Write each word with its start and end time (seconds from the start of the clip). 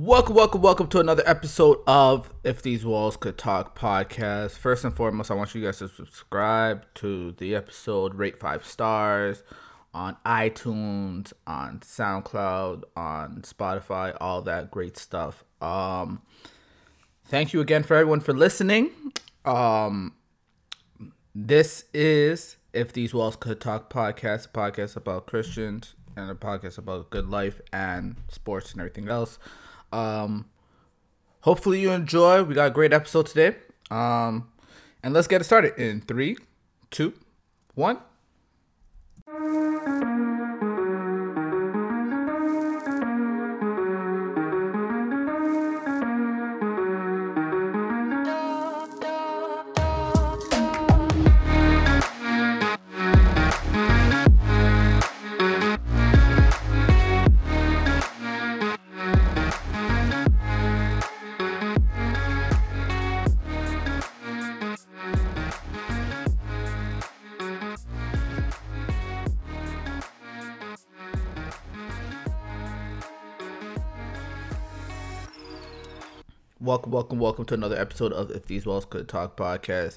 Welcome, 0.00 0.36
welcome, 0.36 0.62
welcome 0.62 0.86
to 0.90 1.00
another 1.00 1.24
episode 1.26 1.78
of 1.84 2.32
If 2.44 2.62
These 2.62 2.84
Walls 2.84 3.16
Could 3.16 3.36
Talk 3.36 3.76
podcast. 3.76 4.52
First 4.52 4.84
and 4.84 4.94
foremost, 4.94 5.28
I 5.28 5.34
want 5.34 5.52
you 5.56 5.64
guys 5.64 5.78
to 5.78 5.88
subscribe 5.88 6.86
to 6.94 7.32
the 7.32 7.56
episode, 7.56 8.14
rate 8.14 8.38
five 8.38 8.64
stars 8.64 9.42
on 9.92 10.16
iTunes, 10.24 11.32
on 11.48 11.80
SoundCloud, 11.80 12.84
on 12.96 13.42
Spotify, 13.42 14.16
all 14.20 14.40
that 14.42 14.70
great 14.70 14.96
stuff. 14.96 15.42
Um, 15.60 16.22
thank 17.24 17.52
you 17.52 17.60
again 17.60 17.82
for 17.82 17.96
everyone 17.96 18.20
for 18.20 18.32
listening. 18.32 18.92
Um, 19.44 20.14
this 21.34 21.86
is 21.92 22.56
If 22.72 22.92
These 22.92 23.12
Walls 23.12 23.34
Could 23.34 23.60
Talk 23.60 23.92
podcast, 23.92 24.46
a 24.46 24.50
podcast 24.50 24.94
about 24.94 25.26
Christians 25.26 25.96
and 26.16 26.30
a 26.30 26.36
podcast 26.36 26.78
about 26.78 27.10
good 27.10 27.28
life 27.28 27.60
and 27.72 28.14
sports 28.28 28.70
and 28.70 28.80
everything 28.80 29.08
else. 29.08 29.40
Um, 29.92 30.46
hopefully 31.40 31.80
you 31.80 31.90
enjoy. 31.90 32.42
We 32.42 32.54
got 32.54 32.66
a 32.66 32.70
great 32.70 32.92
episode 32.92 33.26
today. 33.26 33.56
Um, 33.90 34.48
and 35.02 35.14
let's 35.14 35.26
get 35.26 35.40
it 35.40 35.44
started 35.44 35.74
in 35.76 36.00
three, 36.02 36.36
two, 36.90 37.14
one. 37.74 37.98
Welcome, 76.68 76.92
welcome, 76.92 77.18
welcome 77.18 77.44
to 77.46 77.54
another 77.54 77.80
episode 77.80 78.12
of 78.12 78.30
If 78.30 78.44
These 78.44 78.66
Walls 78.66 78.84
Could 78.84 79.08
Talk 79.08 79.38
podcast. 79.38 79.96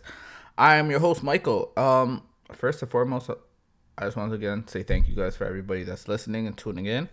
I 0.58 0.78
am 0.78 0.90
your 0.90 1.02
host, 1.02 1.22
Michael. 1.22 1.74
Um, 1.76 2.24
first 2.54 2.82
and 2.82 2.90
foremost, 2.90 3.30
I 3.98 4.06
just 4.06 4.16
want 4.16 4.32
to 4.32 4.36
again 4.36 4.66
say 4.70 4.82
thank 4.82 5.10
you 5.10 5.14
guys 5.14 5.36
for 5.36 5.44
everybody 5.44 5.84
that's 5.84 6.08
listening 6.08 6.48
and 6.48 6.58
tuning 6.58 6.86
in. 6.86 7.10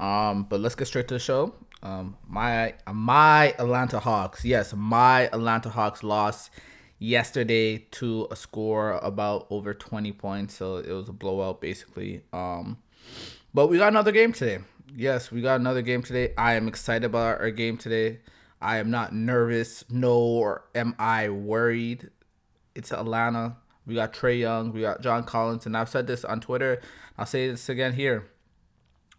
Um, 0.00 0.42
but 0.42 0.58
let's 0.58 0.74
get 0.74 0.88
straight 0.88 1.06
to 1.06 1.14
the 1.14 1.20
show. 1.20 1.54
Um, 1.84 2.16
my 2.26 2.74
my 2.92 3.54
Atlanta 3.60 4.00
Hawks, 4.00 4.44
yes, 4.44 4.74
my 4.74 5.26
Atlanta 5.26 5.68
Hawks 5.68 6.02
lost 6.02 6.50
yesterday 6.98 7.78
to 7.92 8.26
a 8.32 8.34
score 8.34 8.94
about 9.04 9.46
over 9.50 9.72
20 9.72 10.10
points, 10.14 10.54
so 10.54 10.78
it 10.78 10.90
was 10.90 11.08
a 11.08 11.12
blowout 11.12 11.60
basically. 11.60 12.22
Um, 12.32 12.78
but 13.54 13.68
we 13.68 13.78
got 13.78 13.86
another 13.86 14.10
game 14.10 14.32
today. 14.32 14.64
Yes, 14.96 15.30
we 15.30 15.42
got 15.42 15.60
another 15.60 15.82
game 15.82 16.02
today. 16.02 16.34
I 16.36 16.54
am 16.54 16.66
excited 16.66 17.04
about 17.04 17.40
our 17.40 17.52
game 17.52 17.76
today. 17.76 18.18
I 18.60 18.78
am 18.78 18.90
not 18.90 19.14
nervous, 19.14 19.84
nor 19.90 20.64
am 20.74 20.94
I 20.98 21.28
worried. 21.28 22.10
It's 22.74 22.92
Atlanta. 22.92 23.56
We 23.86 23.94
got 23.94 24.12
Trae 24.12 24.40
Young, 24.40 24.72
we 24.72 24.80
got 24.80 25.00
John 25.00 25.22
Collins, 25.22 25.64
and 25.64 25.76
I've 25.76 25.88
said 25.88 26.06
this 26.06 26.24
on 26.24 26.40
Twitter. 26.40 26.80
I'll 27.16 27.26
say 27.26 27.48
this 27.48 27.68
again 27.68 27.92
here. 27.92 28.28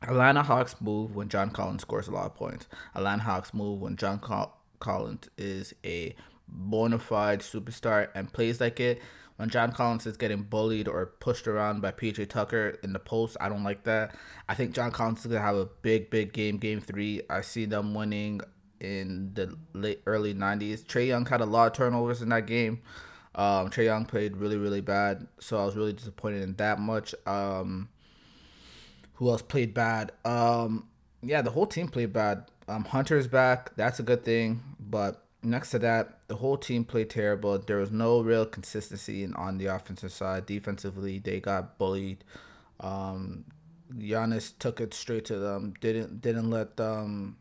Atlanta 0.02 0.44
Hawks 0.44 0.76
move 0.80 1.16
when 1.16 1.30
John 1.30 1.50
Collins 1.52 1.82
scores 1.82 2.08
a 2.08 2.12
lot 2.12 2.26
of 2.26 2.36
points. 2.36 2.68
Atlanta 2.94 3.24
Hawks 3.24 3.54
move 3.54 3.80
when 3.80 3.96
John 3.96 4.20
Col- 4.20 4.62
Collins 4.80 5.30
is 5.38 5.74
a 5.84 6.16
bona 6.48 7.00
fide 7.00 7.40
superstar 7.40 8.10
and 8.14 8.32
plays 8.32 8.60
like 8.62 8.80
it. 8.80 9.02
When 9.38 9.50
John 9.50 9.72
Collins 9.72 10.06
is 10.08 10.18
getting 10.18 10.44
bullied 10.44 10.88
or 10.88 11.06
pushed 11.06 11.48
around 11.48 11.82
by 11.82 11.92
PJ 11.92 12.28
Tucker 12.28 12.78
in 12.84 12.94
the 12.94 13.00
post, 13.00 13.38
I 13.40 13.50
don't 13.50 13.64
like 13.64 13.84
that. 13.84 14.16
I 14.50 14.56
think 14.56 14.74
John 14.74 14.92
Collins 14.92 15.20
is 15.20 15.28
gonna 15.28 15.42
have 15.42 15.56
a 15.56 15.66
big, 15.66 16.10
big 16.10 16.34
game, 16.34 16.58
game 16.58 16.82
three. 16.82 17.22
I 17.30 17.42
see 17.42 17.66
them 17.66 17.94
winning 17.94 18.42
in 18.80 19.34
the 19.34 19.56
late 19.74 20.02
early 20.06 20.34
'90s. 20.34 20.84
Trae 20.84 21.08
Young 21.08 21.26
had 21.26 21.42
a 21.42 21.46
lot 21.46 21.68
of 21.68 21.74
turnovers 21.74 22.22
in 22.22 22.30
that 22.30 22.46
game. 22.46 22.82
Um, 23.36 23.70
Trae 23.70 23.86
Young 23.86 24.06
played 24.06 24.38
really, 24.38 24.58
really 24.58 24.82
bad, 24.82 25.28
so 25.40 25.60
I 25.60 25.66
was 25.66 25.76
really 25.76 25.94
disappointed 25.94 26.42
in 26.42 26.56
that 26.56 26.80
much. 26.80 27.14
Um, 27.26 27.90
who 29.14 29.30
else 29.30 29.42
played 29.42 29.74
bad? 29.74 30.12
Um, 30.26 30.88
yeah, 31.22 31.42
the 31.42 31.52
whole 31.52 31.68
team 31.68 31.88
played 31.88 32.14
bad. 32.14 32.46
Um, 32.68 32.84
Hunter's 32.84 33.28
back, 33.28 33.76
that's 33.76 34.00
a 34.00 34.04
good 34.04 34.26
thing, 34.26 34.62
but 34.80 35.24
next 35.44 35.72
to 35.72 35.80
that, 35.80 36.20
the 36.28 36.36
whole 36.36 36.58
team 36.58 36.84
played 36.84 37.10
terrible. 37.10 37.58
There 37.60 37.78
was 37.78 37.92
no 37.92 38.22
real 38.22 38.46
consistency 38.46 39.24
in, 39.24 39.34
on 39.36 39.58
the 39.58 39.68
offensive 39.68 40.12
side. 40.12 40.46
Defensively, 40.46 41.20
they 41.20 41.40
got 41.40 41.78
bullied. 41.78 42.24
Um, 42.80 43.46
Giannis 43.94 44.54
took 44.60 44.82
it 44.82 44.94
straight 44.94 45.26
to 45.26 45.38
them. 45.38 45.74
Didn't 45.80 46.22
didn't 46.22 46.50
let 46.50 46.78
them 46.78 47.38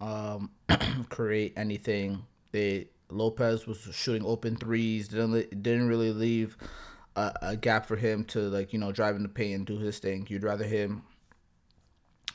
um, 0.00 0.50
create 1.08 1.54
anything. 1.56 2.24
They 2.52 2.88
Lopez 3.10 3.66
was 3.66 3.88
shooting 3.92 4.24
open 4.24 4.56
threes. 4.56 5.08
Didn't 5.08 5.62
didn't 5.62 5.88
really 5.88 6.12
leave 6.12 6.56
a, 7.16 7.32
a 7.42 7.56
gap 7.56 7.86
for 7.86 7.96
him 7.96 8.24
to 8.26 8.40
like 8.40 8.72
you 8.72 8.78
know 8.78 8.92
drive 8.92 9.16
in 9.16 9.22
the 9.22 9.28
paint 9.28 9.54
and 9.54 9.66
do 9.66 9.78
his 9.78 9.98
thing. 9.98 10.26
You'd 10.28 10.44
rather 10.44 10.64
him 10.64 11.02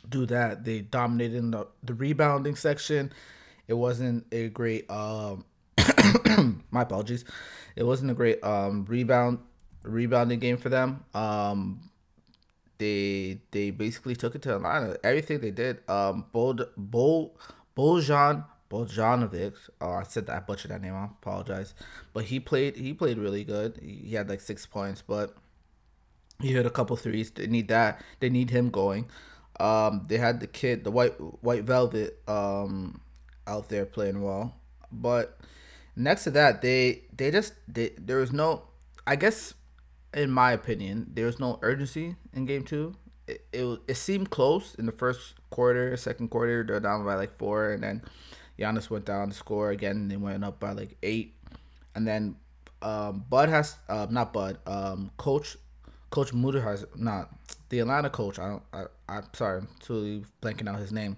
do 0.08 0.26
that. 0.28 0.64
They 0.64 0.82
dominated 0.82 1.38
in 1.38 1.52
the 1.52 1.68
the 1.84 1.94
rebounding 1.94 2.56
section. 2.56 3.12
It 3.68 3.76
wasn't 3.76 4.26
a 4.32 4.50
great 4.50 4.90
um 4.90 5.46
my 6.72 6.82
apologies. 6.82 7.26
It 7.76 7.84
wasn't 7.84 8.12
a 8.12 8.14
great 8.14 8.44
um 8.44 8.86
rebound 8.86 9.40
rebounding 9.84 10.40
game 10.40 10.58
for 10.58 10.70
them. 10.70 11.04
Um 11.14 11.90
they 12.78 13.40
they 13.52 13.72
basically 13.72 14.16
took 14.16 14.36
it 14.36 14.42
to 14.44 14.56
Atlanta. 14.56 14.98
Everything 15.04 15.40
they 15.40 15.52
did, 15.52 15.80
um, 15.90 16.26
Bol 16.32 16.60
Bol 16.78 17.38
Bojan 17.78 18.46
Bojanovic. 18.70 19.54
Oh, 19.80 19.92
I 19.92 20.04
said 20.04 20.26
that 20.28 20.36
I 20.36 20.40
butchered 20.40 20.72
that 20.72 20.82
name. 20.82 20.96
I 20.96 21.06
apologize, 21.06 21.74
but 22.14 22.26
he 22.26 22.40
played 22.40 22.76
he 22.76 22.94
played 22.94 23.18
really 23.18 23.44
good. 23.44 23.80
He 23.82 24.16
had 24.16 24.30
like 24.30 24.42
six 24.42 24.66
points, 24.66 25.02
but 25.02 25.36
he 26.42 26.54
hit 26.54 26.66
a 26.66 26.72
couple 26.72 26.96
threes. 26.96 27.32
They 27.32 27.48
need 27.48 27.68
that. 27.68 28.04
They 28.20 28.30
need 28.30 28.50
him 28.50 28.70
going. 28.70 29.10
Um, 29.60 30.06
they 30.08 30.18
had 30.18 30.40
the 30.40 30.48
kid, 30.48 30.84
the 30.84 30.92
white 30.92 31.14
white 31.44 31.64
velvet, 31.64 32.20
um, 32.28 33.02
out 33.46 33.70
there 33.70 33.86
playing 33.86 34.22
well, 34.24 34.56
but 34.92 35.40
next 35.96 36.24
to 36.24 36.32
that, 36.32 36.62
they 36.62 37.04
they 37.16 37.30
just 37.30 37.54
they 37.68 37.92
there 37.98 38.18
was 38.18 38.32
no. 38.32 38.64
I 39.06 39.18
guess 39.18 39.54
in 40.14 40.32
my 40.32 40.52
opinion, 40.52 41.12
there 41.14 41.26
was 41.26 41.40
no 41.40 41.60
urgency 41.62 42.16
in 42.34 42.46
game 42.46 42.64
two. 42.64 42.96
It, 43.28 43.46
it, 43.54 43.80
it 43.88 43.96
seemed 43.96 44.30
close 44.30 44.76
in 44.76 44.86
the 44.86 44.92
first 44.92 45.36
quarter, 45.50 45.96
second 45.98 46.30
quarter, 46.30 46.64
they're 46.64 46.80
down 46.80 47.06
by 47.06 47.16
like 47.16 47.34
four, 47.38 47.72
and 47.72 47.84
then 47.84 48.02
Giannis 48.60 48.90
went 48.90 49.06
down 49.06 49.30
to 49.30 49.36
score 49.36 49.72
again. 49.72 50.08
They 50.08 50.18
went 50.18 50.44
up 50.44 50.60
by 50.60 50.72
like 50.74 50.98
eight, 51.04 51.36
and 51.96 52.08
then 52.08 52.36
um, 52.82 53.26
Bud 53.30 53.50
has 53.50 53.78
uh, 53.88 54.08
not 54.10 54.34
Bud, 54.34 54.58
um, 54.68 55.12
Coach 55.18 55.58
Coach 56.10 56.34
Muda 56.34 56.62
has 56.62 56.86
not 56.96 57.30
the 57.70 57.80
Atlanta 57.80 58.10
coach. 58.10 58.38
I 58.38 58.50
don't. 58.50 58.64
I, 58.72 58.84
I'm 59.10 59.24
sorry, 59.34 59.60
I'm 59.60 59.70
totally 59.80 60.24
blanking 60.42 60.68
out 60.68 60.80
his 60.80 60.92
name. 60.92 61.18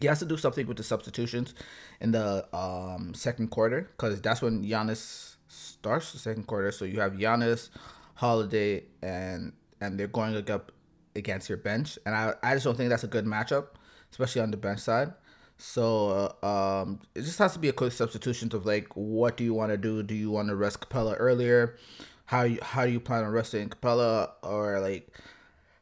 He 0.00 0.08
has 0.08 0.18
to 0.18 0.24
do 0.24 0.36
something 0.36 0.66
with 0.66 0.76
the 0.76 0.82
substitutions 0.82 1.54
in 2.00 2.10
the 2.10 2.44
um, 2.52 3.14
second 3.14 3.48
quarter 3.52 3.88
because 3.92 4.20
that's 4.20 4.42
when 4.42 4.64
Giannis 4.64 5.31
starts 5.52 6.12
the 6.12 6.18
second 6.18 6.46
quarter. 6.46 6.72
So 6.72 6.84
you 6.84 7.00
have 7.00 7.12
Giannis, 7.12 7.70
Holiday, 8.14 8.84
and 9.02 9.52
and 9.80 9.98
they're 9.98 10.06
going 10.06 10.36
up 10.50 10.72
against 11.14 11.48
your 11.48 11.58
bench, 11.58 11.98
and 12.06 12.14
I 12.14 12.34
I 12.42 12.54
just 12.54 12.64
don't 12.64 12.76
think 12.76 12.90
that's 12.90 13.04
a 13.04 13.08
good 13.08 13.26
matchup, 13.26 13.68
especially 14.10 14.42
on 14.42 14.50
the 14.50 14.56
bench 14.56 14.80
side. 14.80 15.12
So 15.58 16.34
uh, 16.42 16.46
um, 16.82 17.00
it 17.14 17.22
just 17.22 17.38
has 17.38 17.52
to 17.52 17.58
be 17.58 17.68
a 17.68 17.72
quick 17.72 17.92
substitution 17.92 18.50
of 18.52 18.66
like, 18.66 18.88
what 18.96 19.36
do 19.36 19.44
you 19.44 19.54
want 19.54 19.70
to 19.70 19.76
do? 19.76 20.02
Do 20.02 20.14
you 20.14 20.30
want 20.30 20.48
to 20.48 20.56
rest 20.56 20.80
Capela 20.80 21.14
earlier? 21.18 21.76
How 22.24 22.42
you 22.42 22.58
how 22.62 22.86
do 22.86 22.92
you 22.92 23.00
plan 23.00 23.24
on 23.24 23.32
resting 23.32 23.68
Capela 23.68 24.30
or 24.42 24.80
like? 24.80 25.08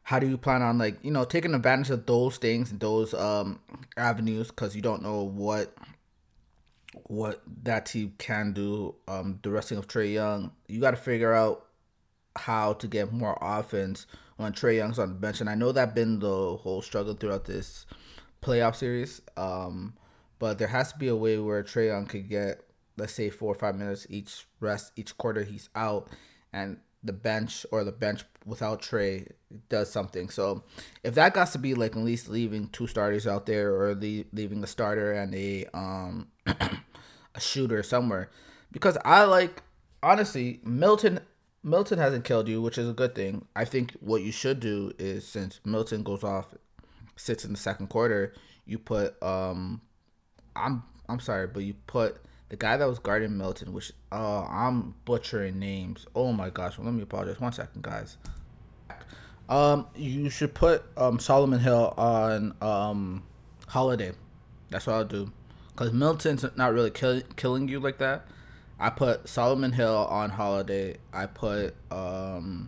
How 0.03 0.19
do 0.19 0.27
you 0.27 0.37
plan 0.37 0.61
on 0.61 0.77
like 0.77 0.97
you 1.03 1.11
know 1.11 1.23
taking 1.23 1.53
advantage 1.53 1.89
of 1.89 2.05
those 2.05 2.37
things 2.37 2.71
and 2.71 2.79
those 2.79 3.13
um 3.13 3.59
avenues 3.95 4.49
because 4.49 4.75
you 4.75 4.81
don't 4.81 5.01
know 5.01 5.23
what 5.23 5.73
what 7.03 7.41
that 7.63 7.85
team 7.85 8.13
can 8.17 8.53
do. 8.53 8.95
Um, 9.07 9.39
the 9.43 9.49
resting 9.49 9.77
of 9.77 9.87
Trae 9.87 10.13
Young, 10.13 10.51
you 10.67 10.79
got 10.79 10.91
to 10.91 10.97
figure 10.97 11.33
out 11.33 11.65
how 12.35 12.73
to 12.73 12.87
get 12.87 13.11
more 13.11 13.37
offense 13.41 14.07
when 14.37 14.53
Trae 14.53 14.77
Young's 14.77 14.99
on 14.99 15.09
the 15.09 15.15
bench, 15.15 15.41
and 15.41 15.49
I 15.49 15.55
know 15.55 15.71
that 15.71 15.93
been 15.93 16.19
the 16.19 16.57
whole 16.57 16.81
struggle 16.81 17.13
throughout 17.13 17.45
this 17.45 17.85
playoff 18.41 18.75
series. 18.75 19.21
Um, 19.37 19.93
but 20.39 20.57
there 20.57 20.67
has 20.67 20.91
to 20.91 20.97
be 20.97 21.07
a 21.07 21.15
way 21.15 21.37
where 21.37 21.63
Trae 21.63 21.87
Young 21.87 22.07
could 22.07 22.27
get, 22.27 22.61
let's 22.97 23.13
say, 23.13 23.29
four 23.29 23.51
or 23.51 23.55
five 23.55 23.75
minutes 23.75 24.07
each 24.09 24.47
rest 24.59 24.91
each 24.95 25.17
quarter 25.17 25.43
he's 25.43 25.69
out, 25.75 26.09
and 26.51 26.77
the 27.03 27.13
bench 27.13 27.65
or 27.71 27.83
the 27.83 27.91
bench 27.91 28.23
without 28.45 28.81
Trae 28.81 29.27
does 29.69 29.91
something. 29.91 30.29
So 30.29 30.63
if 31.03 31.15
that 31.15 31.33
got 31.33 31.51
to 31.51 31.57
be 31.57 31.73
like 31.73 31.95
at 31.95 32.03
least 32.03 32.29
leaving 32.29 32.67
two 32.67 32.87
starters 32.87 33.27
out 33.27 33.45
there 33.45 33.73
or 33.73 33.95
leaving 33.95 34.63
a 34.63 34.67
starter 34.67 35.13
and 35.13 35.33
a 35.33 35.65
um 35.73 36.27
a 36.45 37.39
shooter 37.39 37.83
somewhere, 37.83 38.29
because 38.71 38.97
I 39.03 39.23
like 39.23 39.63
honestly 40.03 40.59
Milton. 40.63 41.19
Milton 41.63 41.99
hasn't 41.99 42.25
killed 42.25 42.47
you, 42.47 42.59
which 42.59 42.79
is 42.79 42.89
a 42.89 42.93
good 42.93 43.13
thing. 43.13 43.45
I 43.55 43.65
think 43.65 43.91
what 43.99 44.23
you 44.23 44.31
should 44.31 44.59
do 44.59 44.93
is 44.97 45.27
since 45.27 45.59
Milton 45.63 46.01
goes 46.01 46.23
off, 46.23 46.55
sits 47.15 47.45
in 47.45 47.51
the 47.51 47.57
second 47.59 47.89
quarter, 47.89 48.33
you 48.65 48.79
put 48.79 49.21
um, 49.21 49.81
I'm 50.55 50.81
I'm 51.07 51.19
sorry, 51.19 51.45
but 51.45 51.63
you 51.63 51.75
put 51.85 52.17
the 52.51 52.57
guy 52.57 52.75
that 52.75 52.85
was 52.85 52.99
guarding 52.99 53.37
Milton, 53.37 53.71
which 53.71 53.93
uh, 54.11 54.43
I'm 54.43 54.93
butchering 55.05 55.57
names. 55.57 56.05
Oh 56.13 56.33
my 56.33 56.49
gosh, 56.49 56.77
well, 56.77 56.83
let 56.85 56.93
me 56.93 57.01
apologize. 57.01 57.39
One 57.39 57.53
second, 57.53 57.81
guys. 57.81 58.17
Um, 59.47 59.87
you 59.95 60.29
should 60.29 60.53
put 60.53 60.83
um 60.97 61.17
Solomon 61.17 61.61
Hill 61.61 61.93
on 61.95 62.53
um 62.61 63.23
Holiday. 63.69 64.11
That's 64.69 64.85
what 64.85 64.97
I'll 64.97 65.05
do, 65.05 65.31
cause 65.77 65.93
Milton's 65.93 66.45
not 66.57 66.73
really 66.73 66.91
kill- 66.91 67.21
killing 67.37 67.69
you 67.69 67.79
like 67.79 67.99
that. 67.99 68.27
I 68.77 68.89
put 68.89 69.29
Solomon 69.29 69.71
Hill 69.71 70.05
on 70.09 70.31
Holiday. 70.31 70.97
I 71.13 71.27
put 71.27 71.73
um 71.89 72.67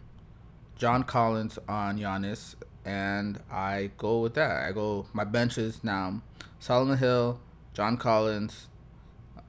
John 0.77 1.03
Collins 1.03 1.59
on 1.67 1.99
Giannis, 1.99 2.55
and 2.85 3.37
I 3.51 3.91
go 3.97 4.21
with 4.21 4.35
that. 4.35 4.63
I 4.63 4.71
go 4.71 5.07
my 5.11 5.25
benches 5.25 5.83
now: 5.83 6.21
Solomon 6.59 6.99
Hill, 6.99 7.41
John 7.73 7.97
Collins, 7.97 8.69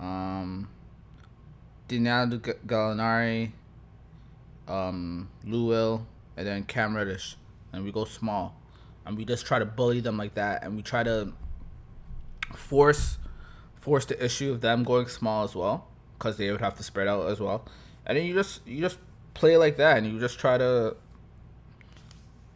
um, 0.05 0.69
Danilo 1.89 2.39
Gallinari, 2.67 3.53
um, 4.69 5.29
Lou 5.45 5.67
Will, 5.67 6.07
and 6.37 6.47
then 6.47 6.65
Cam 6.65 6.95
Reddish. 6.95 7.37
And 7.73 7.85
we 7.85 7.91
go 7.91 8.05
small. 8.05 8.61
And 9.07 9.17
we 9.17 9.25
just 9.25 9.47
try 9.47 9.59
to 9.59 9.65
bully 9.65 10.01
them 10.01 10.17
like 10.17 10.35
that. 10.35 10.63
And 10.63 10.77
we 10.77 10.83
try 10.83 11.03
to 11.03 11.33
force 12.55 13.19
force 13.81 14.07
the 14.07 14.25
issue 14.25 14.51
of 14.51 14.61
them 14.61 14.83
going 14.83 15.09
small 15.09 15.45
as 15.45 15.55
well. 15.55 15.89
Because 16.19 16.37
they 16.37 16.51
would 16.51 16.61
have 16.61 16.77
to 16.77 16.83
spread 16.83 17.09
out 17.09 17.29
as 17.29 17.41
well. 17.41 17.67
And 18.07 18.17
then 18.17 18.25
you 18.27 18.35
just 18.35 18.67
you 18.67 18.81
just 18.81 18.99
play 19.35 19.57
like 19.57 19.77
that 19.79 19.99
and 19.99 20.07
you 20.07 20.21
just 20.21 20.39
try 20.39 20.57
to 20.57 20.97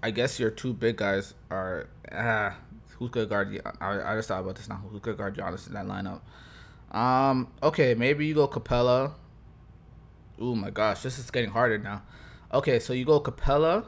I 0.01 0.13
guess 0.13 0.39
your 0.39 0.51
two 0.51 0.73
big 0.73 0.97
guys 0.97 1.35
are 1.51 1.89
ah 2.13 2.57
who's 2.99 3.11
gonna 3.11 3.27
guard 3.27 3.61
I, 3.81 4.13
I 4.13 4.17
just 4.17 4.29
thought 4.29 4.41
about 4.41 4.57
this 4.57 4.69
now. 4.69 4.83
Who's 4.91 5.01
gonna 5.01 5.17
guard 5.17 5.37
Giannis 5.37 5.67
in 5.67 5.75
that 5.75 5.87
lineup? 5.87 6.21
Um, 6.91 7.49
okay, 7.63 7.95
maybe 7.95 8.27
you 8.27 8.35
go 8.35 8.49
Capela. 8.49 9.13
Oh 10.41 10.55
my 10.55 10.71
gosh, 10.71 11.03
this 11.03 11.19
is 11.19 11.31
getting 11.31 11.51
harder 11.51 11.79
now. 11.79 12.03
Okay, 12.53 12.79
so 12.79 12.93
you 12.93 13.05
go 13.05 13.21
Capela, 13.21 13.87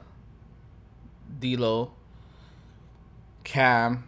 D'Lo, 1.39 1.93
Cam. 3.45 4.05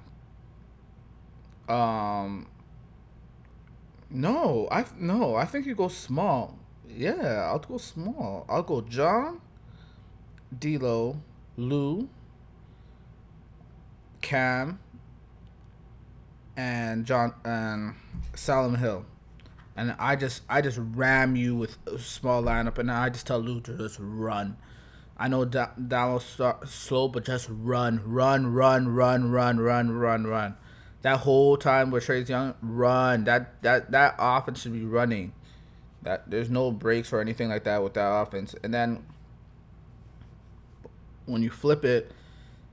Um, 1.68 2.46
no, 4.10 4.68
I 4.70 4.84
no, 4.98 5.36
I 5.36 5.46
think 5.46 5.66
you 5.66 5.74
go 5.74 5.88
small. 5.88 6.58
Yeah, 6.86 7.48
I'll 7.50 7.60
go 7.60 7.78
small. 7.78 8.44
I'll 8.48 8.62
go 8.62 8.82
John, 8.82 9.40
D'Lo, 10.56 11.16
Lou, 11.56 12.10
Cam, 14.20 14.80
and 16.56 17.04
John 17.06 17.34
and 17.44 17.94
Solomon 18.34 18.81
Hill, 18.81 19.04
and 19.76 19.94
I 19.99 20.16
just 20.16 20.43
I 20.49 20.60
just 20.60 20.78
ram 20.81 21.37
you 21.37 21.56
with 21.56 21.78
a 21.87 21.99
small 21.99 22.43
lineup, 22.43 22.78
and 22.78 22.90
I 22.90 23.08
just 23.10 23.26
tell 23.26 23.38
Lou 23.38 23.60
to 23.62 23.76
just 23.76 23.99
run. 24.00 24.56
I 25.16 25.28
know 25.28 25.44
that 25.44 25.75
that'll 25.76 26.20
start 26.20 26.69
slow, 26.69 27.08
but 27.08 27.25
just 27.25 27.49
run, 27.50 28.00
run, 28.04 28.52
run, 28.52 28.88
run, 28.88 29.31
run, 29.31 29.60
run, 29.60 29.90
run, 29.90 30.26
run. 30.26 30.56
That 31.02 31.19
whole 31.20 31.56
time 31.56 31.90
with 31.90 32.04
Trae's 32.04 32.28
young, 32.28 32.55
run. 32.60 33.25
That 33.25 33.62
that 33.62 33.90
that 33.93 34.14
offense 34.19 34.62
should 34.62 34.72
be 34.72 34.84
running. 34.84 35.32
That 36.02 36.31
there's 36.31 36.50
no 36.50 36.70
breaks 36.72 37.12
or 37.12 37.20
anything 37.20 37.48
like 37.48 37.64
that 37.64 37.82
with 37.82 37.94
that 37.94 38.08
offense. 38.08 38.55
And 38.62 38.75
then 38.75 39.05
when 41.26 41.43
you 41.43 41.50
flip 41.50 41.84
it, 41.84 42.10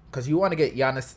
because 0.09 0.27
you 0.27 0.37
want 0.37 0.51
to 0.51 0.55
get 0.55 0.75
Giannis, 0.75 1.15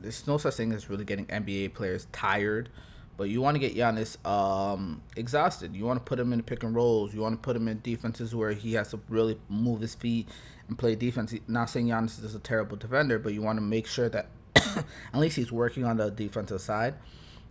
there's 0.00 0.26
no 0.26 0.38
such 0.38 0.54
thing 0.54 0.72
as 0.72 0.88
really 0.88 1.04
getting 1.04 1.26
NBA 1.26 1.74
players 1.74 2.06
tired, 2.12 2.68
but 3.16 3.28
you 3.28 3.40
want 3.40 3.54
to 3.54 3.58
get 3.58 3.74
Giannis 3.76 4.24
um, 4.26 5.02
exhausted. 5.16 5.74
You 5.74 5.84
want 5.84 5.98
to 5.98 6.04
put 6.04 6.18
him 6.18 6.32
in 6.32 6.42
pick 6.42 6.62
and 6.62 6.74
rolls. 6.74 7.12
You 7.12 7.20
want 7.20 7.34
to 7.34 7.40
put 7.40 7.54
him 7.54 7.68
in 7.68 7.80
defenses 7.82 8.34
where 8.34 8.52
he 8.52 8.74
has 8.74 8.90
to 8.90 9.00
really 9.08 9.38
move 9.48 9.80
his 9.80 9.94
feet 9.94 10.28
and 10.68 10.78
play 10.78 10.94
defense. 10.94 11.34
Not 11.46 11.68
saying 11.68 11.88
Giannis 11.88 12.24
is 12.24 12.34
a 12.34 12.38
terrible 12.38 12.76
defender, 12.76 13.18
but 13.18 13.34
you 13.34 13.42
want 13.42 13.58
to 13.58 13.62
make 13.62 13.86
sure 13.86 14.08
that 14.08 14.28
at 14.56 14.86
least 15.14 15.36
he's 15.36 15.52
working 15.52 15.84
on 15.84 15.98
the 15.98 16.10
defensive 16.10 16.60
side. 16.60 16.94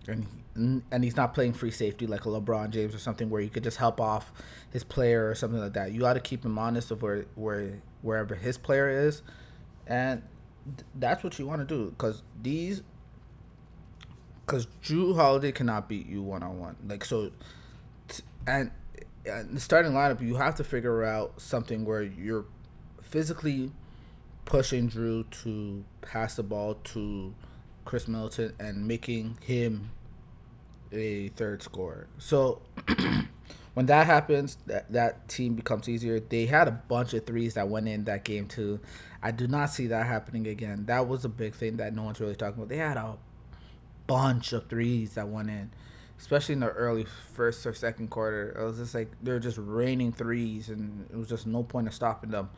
And, 0.07 0.81
and 0.89 1.03
he's 1.03 1.15
not 1.15 1.35
playing 1.35 1.53
free 1.53 1.69
safety 1.69 2.07
like 2.07 2.25
a 2.25 2.29
LeBron 2.29 2.71
James 2.71 2.95
or 2.95 2.99
something 2.99 3.29
where 3.29 3.41
you 3.41 3.49
could 3.49 3.63
just 3.63 3.77
help 3.77 4.01
off 4.01 4.31
his 4.71 4.83
player 4.83 5.29
or 5.29 5.35
something 5.35 5.59
like 5.59 5.73
that. 5.73 5.91
You 5.91 5.99
got 5.99 6.13
to 6.13 6.19
keep 6.19 6.43
him 6.43 6.57
honest 6.57 6.89
of 6.89 7.03
where 7.03 7.25
where 7.35 7.81
wherever 8.01 8.33
his 8.33 8.57
player 8.57 8.89
is, 8.89 9.21
and 9.85 10.23
that's 10.95 11.23
what 11.23 11.39
you 11.39 11.47
want 11.47 11.61
to 11.61 11.65
do 11.65 11.89
because 11.89 12.23
these 12.41 12.83
because 14.49 14.67
Jrue 14.83 15.15
Holiday 15.15 15.51
cannot 15.51 15.87
beat 15.87 16.07
you 16.07 16.23
one 16.23 16.41
on 16.41 16.59
one. 16.59 16.75
Like 16.87 17.05
so, 17.05 17.29
t- 18.07 18.23
and, 18.47 18.71
and 19.23 19.55
the 19.55 19.59
starting 19.59 19.91
lineup, 19.91 20.21
you 20.21 20.35
have 20.37 20.55
to 20.55 20.63
figure 20.63 21.03
out 21.03 21.39
something 21.39 21.85
where 21.85 22.01
you're 22.01 22.45
physically 22.99 23.71
pushing 24.45 24.89
Jrue 24.89 25.29
to 25.43 25.85
pass 26.01 26.35
the 26.35 26.41
ball 26.41 26.75
to 26.85 27.35
Khris 27.85 28.07
Middleton 28.07 28.53
and 28.59 28.87
making 28.87 29.37
him 29.41 29.91
a 30.91 31.27
third 31.29 31.61
scorer. 31.61 32.07
So 32.17 32.63
when 33.73 33.85
that 33.87 34.05
happens, 34.05 34.57
that 34.65 34.91
that 34.91 35.27
team 35.27 35.53
becomes 35.53 35.87
easier. 35.87 36.19
They 36.19 36.45
had 36.45 36.67
a 36.67 36.71
bunch 36.71 37.13
of 37.13 37.25
threes 37.25 37.53
that 37.53 37.69
went 37.69 37.87
in 37.87 38.05
that 38.05 38.23
game 38.23 38.47
too. 38.47 38.79
I 39.21 39.31
do 39.31 39.47
not 39.47 39.69
see 39.69 39.87
that 39.87 40.05
happening 40.05 40.47
again. 40.47 40.85
That 40.85 41.07
was 41.07 41.25
a 41.25 41.29
big 41.29 41.53
thing 41.53 41.77
that 41.77 41.93
no 41.93 42.03
one's 42.03 42.19
really 42.19 42.35
talking 42.35 42.55
about. 42.55 42.69
They 42.69 42.77
had 42.77 42.97
a 42.97 43.17
bunch 44.07 44.53
of 44.53 44.67
threes 44.67 45.13
that 45.13 45.27
went 45.27 45.49
in, 45.49 45.69
especially 46.17 46.53
in 46.53 46.61
the 46.61 46.69
early 46.69 47.05
first 47.33 47.65
or 47.65 47.73
second 47.73 48.09
quarter. 48.09 48.57
It 48.59 48.63
was 48.63 48.77
just 48.77 48.95
like 48.95 49.11
they're 49.21 49.39
just 49.39 49.57
raining 49.59 50.13
threes, 50.13 50.69
and 50.69 51.07
it 51.11 51.15
was 51.15 51.27
just 51.27 51.45
no 51.45 51.63
point 51.63 51.87
of 51.87 51.93
stopping 51.93 52.31
them. 52.31 52.49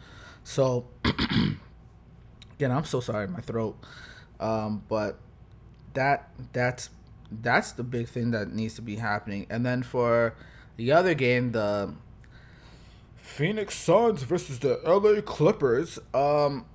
So 0.44 0.88
again, 1.06 2.72
I'm 2.72 2.86
so 2.86 3.00
sorry, 3.00 3.28
my 3.28 3.42
throat. 3.42 3.78
Um, 4.40 4.84
but 4.88 5.20
that 5.94 6.30
that's 6.54 6.90
that's 7.32 7.72
the 7.74 7.84
big 7.84 8.08
thing 8.08 8.32
that 8.32 8.54
needs 8.54 8.76
to 8.76 8.82
be 8.82 8.96
happening. 8.98 9.48
And 9.50 9.66
then 9.66 9.84
for 9.84 10.36
the 10.78 10.92
other 10.92 11.14
game, 11.14 11.52
the 11.52 11.94
Phoenix 13.18 13.76
Suns 13.76 14.24
versus 14.24 14.60
the 14.60 14.80
LA 14.86 15.22
Clippers. 15.22 16.00
Um, 16.14 16.66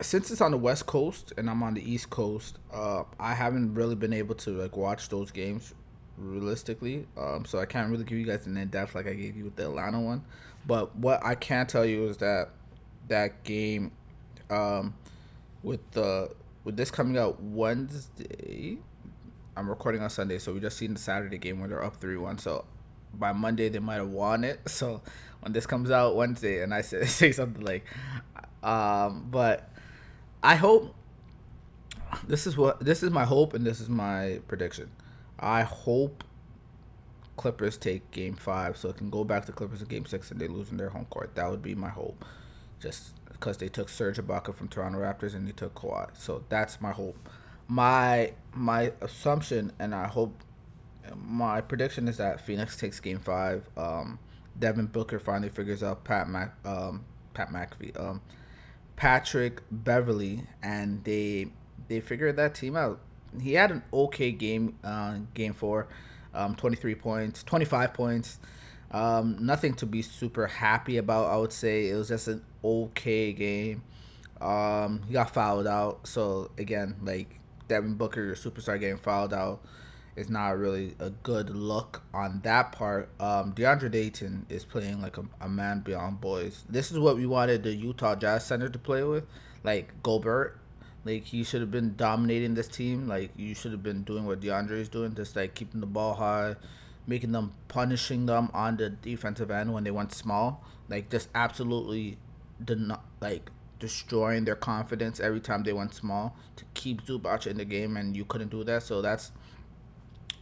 since 0.00 0.30
it's 0.30 0.40
on 0.40 0.52
the 0.52 0.56
West 0.56 0.86
Coast 0.86 1.32
and 1.36 1.50
I'm 1.50 1.62
on 1.62 1.74
the 1.74 1.82
East 1.82 2.10
Coast, 2.10 2.58
uh, 2.72 3.02
I 3.18 3.34
haven't 3.34 3.74
really 3.74 3.94
been 3.94 4.12
able 4.12 4.34
to 4.36 4.50
like 4.50 4.76
watch 4.76 5.08
those 5.08 5.30
games 5.30 5.74
realistically. 6.16 7.06
Um, 7.18 7.44
so 7.44 7.58
I 7.58 7.66
can't 7.66 7.90
really 7.90 8.04
give 8.04 8.18
you 8.18 8.26
guys 8.26 8.46
an 8.46 8.56
in 8.56 8.68
depth 8.68 8.94
like 8.94 9.06
I 9.06 9.14
gave 9.14 9.36
you 9.36 9.44
with 9.44 9.56
the 9.56 9.64
Atlanta 9.64 10.00
one. 10.00 10.24
But 10.66 10.94
what 10.96 11.24
I 11.24 11.34
can 11.34 11.66
tell 11.66 11.84
you 11.84 12.06
is 12.06 12.18
that 12.18 12.50
that 13.08 13.42
game, 13.44 13.92
um, 14.50 14.94
with 15.62 15.80
the 15.92 16.30
with 16.64 16.76
this 16.76 16.90
coming 16.90 17.16
out 17.18 17.42
Wednesday, 17.42 18.78
I'm 19.56 19.68
recording 19.68 20.02
on 20.02 20.10
Sunday, 20.10 20.38
so 20.38 20.52
we 20.52 20.60
just 20.60 20.76
seen 20.76 20.94
the 20.94 21.00
Saturday 21.00 21.38
game 21.38 21.60
where 21.60 21.68
they're 21.68 21.84
up 21.84 21.96
three 21.96 22.16
one. 22.16 22.38
So 22.38 22.64
by 23.14 23.32
Monday 23.32 23.68
they 23.68 23.78
might 23.78 23.96
have 23.96 24.10
won 24.10 24.44
it. 24.44 24.60
So 24.68 25.02
when 25.40 25.52
this 25.52 25.66
comes 25.66 25.90
out 25.90 26.16
Wednesday, 26.16 26.62
and 26.62 26.74
I 26.74 26.82
say 26.82 27.04
say 27.06 27.32
something 27.32 27.64
like, 27.64 27.84
um, 28.62 29.28
but 29.30 29.70
I 30.42 30.56
hope 30.56 30.94
this 32.26 32.46
is 32.46 32.56
what 32.56 32.80
this 32.80 33.02
is 33.02 33.10
my 33.10 33.24
hope, 33.24 33.54
and 33.54 33.66
this 33.66 33.80
is 33.80 33.88
my 33.88 34.40
prediction. 34.48 34.90
I 35.38 35.62
hope 35.62 36.24
Clippers 37.36 37.76
take 37.76 38.10
Game 38.10 38.34
Five, 38.34 38.76
so 38.76 38.90
it 38.90 38.96
can 38.96 39.10
go 39.10 39.24
back 39.24 39.46
to 39.46 39.52
Clippers 39.52 39.80
in 39.80 39.88
Game 39.88 40.06
Six, 40.06 40.30
and 40.30 40.40
they 40.40 40.48
lose 40.48 40.70
in 40.70 40.76
their 40.76 40.90
home 40.90 41.06
court. 41.06 41.34
That 41.34 41.50
would 41.50 41.62
be 41.62 41.74
my 41.74 41.88
hope, 41.88 42.24
just 42.80 43.14
because 43.40 43.56
they 43.56 43.68
took 43.68 43.88
Serge 43.88 44.18
Ibaka 44.18 44.54
from 44.54 44.68
Toronto 44.68 44.98
Raptors 44.98 45.34
and 45.34 45.48
they 45.48 45.52
took 45.52 45.74
Kawhi. 45.74 46.10
So 46.12 46.44
that's 46.50 46.80
my 46.80 46.92
hope. 46.92 47.16
My 47.68 48.32
my 48.52 48.92
assumption, 49.00 49.72
and 49.78 49.94
I 49.94 50.06
hope 50.06 50.42
my 51.16 51.60
prediction 51.60 52.08
is 52.08 52.16
that 52.18 52.40
Phoenix 52.40 52.76
takes 52.76 53.00
Game 53.00 53.18
Five. 53.18 53.68
Um, 53.76 54.18
Devin 54.58 54.86
Booker 54.86 55.18
finally 55.18 55.48
figures 55.48 55.82
out 55.82 56.04
Pat 56.04 56.28
Mac, 56.28 56.54
um, 56.64 57.04
Pat 57.34 57.48
McAfee, 57.50 57.98
um, 57.98 58.20
Patrick 58.96 59.62
Beverley, 59.70 60.44
and 60.62 61.02
they 61.04 61.46
they 61.88 62.00
figured 62.00 62.36
that 62.36 62.54
team 62.54 62.76
out. 62.76 63.00
He 63.40 63.54
had 63.54 63.70
an 63.70 63.82
okay 63.92 64.32
game, 64.32 64.76
uh, 64.84 65.18
game 65.34 65.54
four, 65.54 65.88
um, 66.34 66.54
twenty 66.56 66.76
three 66.76 66.94
points, 66.94 67.42
twenty 67.42 67.64
five 67.64 67.94
points, 67.94 68.38
Um, 68.90 69.36
nothing 69.40 69.74
to 69.74 69.86
be 69.86 70.02
super 70.02 70.46
happy 70.48 70.96
about. 70.96 71.26
I 71.26 71.36
would 71.36 71.52
say 71.52 71.88
it 71.88 71.94
was 71.94 72.08
just 72.08 72.26
an 72.28 72.42
okay 72.64 73.32
game. 73.32 73.82
Um, 74.40 75.02
he 75.06 75.12
got 75.12 75.32
fouled 75.32 75.66
out. 75.66 76.06
So 76.06 76.50
again, 76.58 76.96
like 77.02 77.38
Devin 77.68 77.94
Booker, 77.94 78.24
your 78.24 78.34
superstar, 78.34 78.80
getting 78.80 78.96
fouled 78.96 79.32
out 79.32 79.62
is 80.16 80.28
not 80.28 80.58
really 80.58 80.94
a 80.98 81.10
good 81.10 81.50
look 81.50 82.02
on 82.12 82.40
that 82.42 82.72
part. 82.72 83.08
Um, 83.20 83.52
DeAndre 83.52 83.94
Ayton 83.94 84.46
is 84.48 84.64
playing 84.64 85.00
like 85.00 85.16
a, 85.18 85.24
a 85.40 85.48
man 85.48 85.80
beyond 85.80 86.20
boys. 86.20 86.64
This 86.68 86.90
is 86.90 86.98
what 86.98 87.16
we 87.16 87.26
wanted 87.26 87.62
the 87.62 87.74
Utah 87.74 88.14
Jazz 88.14 88.44
center 88.44 88.68
to 88.68 88.78
play 88.78 89.02
with, 89.02 89.24
like 89.62 90.02
Gobert. 90.02 90.58
Like 91.04 91.24
he 91.24 91.44
should 91.44 91.60
have 91.60 91.70
been 91.70 91.94
dominating 91.96 92.54
this 92.54 92.68
team. 92.68 93.08
Like 93.08 93.30
you 93.36 93.54
should 93.54 93.72
have 93.72 93.82
been 93.82 94.02
doing 94.02 94.26
what 94.26 94.40
DeAndre 94.40 94.72
is 94.72 94.88
doing, 94.88 95.14
just 95.14 95.36
like 95.36 95.54
keeping 95.54 95.80
the 95.80 95.86
ball 95.86 96.14
high, 96.14 96.56
making 97.06 97.32
them 97.32 97.52
punishing 97.68 98.26
them 98.26 98.50
on 98.52 98.76
the 98.76 98.90
defensive 98.90 99.50
end 99.50 99.72
when 99.72 99.84
they 99.84 99.90
went 99.90 100.12
small. 100.12 100.64
Like 100.88 101.08
just 101.08 101.28
absolutely, 101.34 102.18
not 102.68 103.04
like 103.20 103.50
destroying 103.78 104.44
their 104.44 104.56
confidence 104.56 105.20
every 105.20 105.40
time 105.40 105.62
they 105.62 105.72
went 105.72 105.94
small 105.94 106.36
to 106.56 106.64
keep 106.74 107.06
Zubac 107.06 107.46
in 107.46 107.56
the 107.56 107.64
game, 107.64 107.96
and 107.96 108.14
you 108.14 108.24
couldn't 108.24 108.50
do 108.50 108.62
that. 108.64 108.82
So 108.82 109.00
that's 109.00 109.32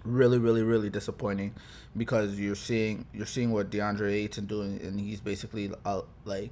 really, 0.04 0.38
really, 0.38 0.62
really 0.62 0.90
disappointing 0.90 1.54
because 1.96 2.38
you're 2.38 2.54
seeing 2.54 3.06
you're 3.12 3.26
seeing 3.26 3.52
what 3.52 3.70
DeAndre 3.70 4.12
Ayton 4.12 4.46
doing, 4.46 4.80
and 4.82 4.98
he's 5.00 5.20
basically 5.20 5.70
uh, 5.84 6.02
like 6.24 6.50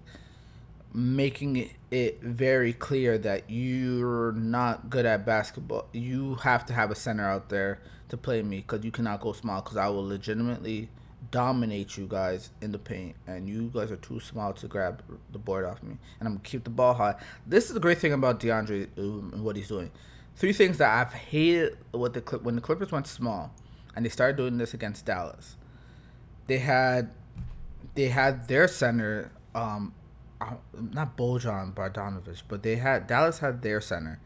making 0.92 1.70
it 1.90 2.22
very 2.22 2.72
clear 2.72 3.18
that 3.18 3.44
you're 3.48 4.32
not 4.32 4.88
good 4.88 5.04
at 5.04 5.26
basketball. 5.26 5.86
You 5.92 6.36
have 6.36 6.64
to 6.66 6.72
have 6.72 6.90
a 6.90 6.94
center 6.94 7.28
out 7.28 7.48
there 7.48 7.80
to 8.08 8.16
play 8.16 8.42
me 8.42 8.58
because 8.58 8.84
you 8.84 8.90
cannot 8.90 9.20
go 9.20 9.32
small 9.32 9.60
because 9.60 9.76
I 9.76 9.88
will 9.88 10.06
legitimately 10.06 10.88
dominate 11.30 11.96
you 11.96 12.06
guys 12.06 12.50
in 12.60 12.72
the 12.72 12.78
paint, 12.78 13.16
and 13.26 13.48
you 13.48 13.70
guys 13.74 13.90
are 13.90 13.96
too 13.96 14.20
small 14.20 14.52
to 14.54 14.68
grab 14.68 15.02
the 15.32 15.38
board 15.38 15.64
off 15.64 15.82
me. 15.82 15.96
And 16.20 16.28
I'm 16.28 16.34
gonna 16.34 16.44
keep 16.44 16.64
the 16.64 16.70
ball 16.70 16.94
high. 16.94 17.16
This 17.46 17.66
is 17.66 17.74
the 17.74 17.80
great 17.80 17.98
thing 17.98 18.12
about 18.12 18.40
DeAndre 18.40 18.88
and 18.96 19.44
what 19.44 19.56
he's 19.56 19.68
doing. 19.68 19.90
Three 20.36 20.52
things 20.52 20.78
that 20.78 20.90
I've 20.90 21.14
hated 21.14 21.78
with 21.92 22.12
the 22.12 22.20
clip 22.20 22.42
when 22.42 22.56
the 22.56 22.60
Clippers 22.60 22.92
went 22.92 23.06
small, 23.06 23.54
and 23.94 24.04
they 24.04 24.10
started 24.10 24.36
doing 24.36 24.58
this 24.58 24.74
against 24.74 25.06
Dallas. 25.06 25.56
They 26.46 26.58
had, 26.58 27.10
they 27.94 28.08
had 28.08 28.46
their 28.46 28.68
center, 28.68 29.32
um, 29.54 29.94
uh, 30.40 30.54
not 30.92 31.16
Bojan 31.16 31.74
Bogdanovic, 31.74 32.42
but 32.48 32.62
they 32.62 32.76
had 32.76 33.06
Dallas 33.06 33.38
had 33.38 33.62
their 33.62 33.80
center, 33.80 34.20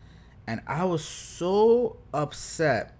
and 0.46 0.60
I 0.66 0.84
was 0.84 1.04
so 1.04 1.96
upset 2.12 2.96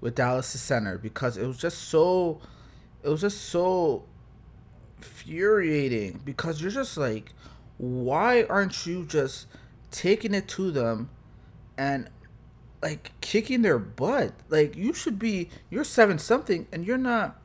with 0.00 0.14
Dallas' 0.14 0.58
center 0.60 0.96
because 0.96 1.36
it 1.36 1.46
was 1.46 1.58
just 1.58 1.78
so 1.78 2.40
it 3.02 3.10
was 3.10 3.20
just 3.20 3.42
so 3.42 4.04
infuriating 4.96 6.20
because 6.24 6.62
you're 6.62 6.70
just 6.70 6.96
like, 6.96 7.34
why 7.76 8.44
aren't 8.44 8.86
you 8.86 9.04
just 9.04 9.46
taking 9.90 10.32
it 10.32 10.48
to 10.48 10.70
them 10.70 11.10
and 11.76 12.08
like 12.84 13.12
kicking 13.22 13.62
their 13.62 13.78
butt? 13.78 14.34
Like 14.50 14.76
you 14.76 14.92
should 14.92 15.18
be 15.18 15.48
you're 15.70 15.84
seven 15.84 16.18
something 16.18 16.68
and 16.70 16.86
you're 16.86 16.98
not 16.98 17.40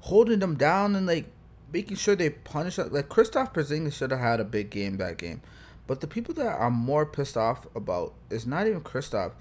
holding 0.00 0.38
them 0.38 0.54
down 0.54 0.94
and 0.94 1.04
like 1.04 1.26
making 1.72 1.96
sure 1.96 2.14
they 2.14 2.30
punish 2.30 2.78
like 2.78 3.08
Christoph 3.08 3.52
Porzingis 3.52 3.92
should 3.94 4.12
have 4.12 4.20
had 4.20 4.38
a 4.38 4.44
big 4.44 4.70
game 4.70 4.96
that 4.98 5.18
game. 5.18 5.42
But 5.88 6.00
the 6.00 6.06
people 6.06 6.32
that 6.34 6.60
I'm 6.60 6.74
more 6.74 7.04
pissed 7.04 7.36
off 7.36 7.66
about 7.74 8.14
is 8.30 8.46
not 8.46 8.68
even 8.68 8.82
Christoph. 8.82 9.32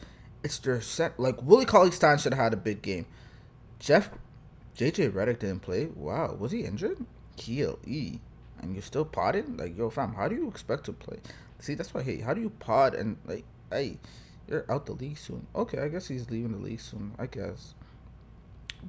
It's 0.44 0.58
their 0.58 0.82
set. 0.82 1.20
Like 1.20 1.44
Willie 1.44 1.65
Cauley 1.65 1.91
Stein 1.91 2.17
should 2.17 2.34
have 2.34 2.44
had 2.44 2.53
a 2.53 2.58
big 2.58 2.82
game. 2.82 3.06
Jeff 3.79 4.10
JJ 4.75 5.12
Redick 5.12 5.39
didn't 5.39 5.60
play. 5.60 5.86
Wow, 5.86 6.36
was 6.39 6.51
he 6.51 6.62
injured? 6.62 7.06
Keel 7.36 7.77
E, 7.86 8.20
and 8.60 8.74
you're 8.74 8.82
still 8.82 9.06
potting? 9.06 9.56
Like, 9.56 9.77
yo, 9.77 9.91
fam, 9.91 10.15
how 10.15 10.27
do 10.27 10.36
you 10.36 10.48
expect 10.48 10.86
to 10.86 10.94
play? 10.94 11.20
See, 11.60 11.75
that's 11.75 11.94
why. 11.94 12.01
Hey, 12.01 12.22
how 12.22 12.34
do 12.34 12.41
you 12.41 12.50
pod 12.50 12.96
and 12.96 13.17
like, 13.25 13.46
hey, 13.72 13.98
you're 14.48 14.66
out 14.70 14.86
the 14.86 14.94
league 14.94 15.18
soon. 15.18 15.48
Okay, 15.56 15.80
I 15.80 15.88
guess 15.88 16.08
he's 16.08 16.30
leaving 16.30 16.54
the 16.54 16.58
league 16.58 16.82
soon. 16.82 17.13
I 17.18 17.25
guess. 17.25 17.74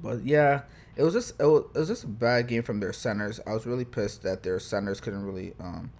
But 0.01 0.23
yeah, 0.23 0.61
it 0.95 1.03
was 1.03 1.13
just 1.13 1.39
it 1.39 1.45
was, 1.45 1.65
it 1.75 1.79
was 1.79 1.87
just 1.87 2.03
a 2.03 2.07
bad 2.07 2.47
game 2.47 2.63
from 2.63 2.79
their 2.79 2.93
centers. 2.93 3.39
I 3.45 3.53
was 3.53 3.65
really 3.65 3.85
pissed 3.85 4.23
that 4.23 4.43
their 4.43 4.59
centers 4.59 5.01
couldn't 5.01 5.25
really 5.25 5.53
um 5.59 5.91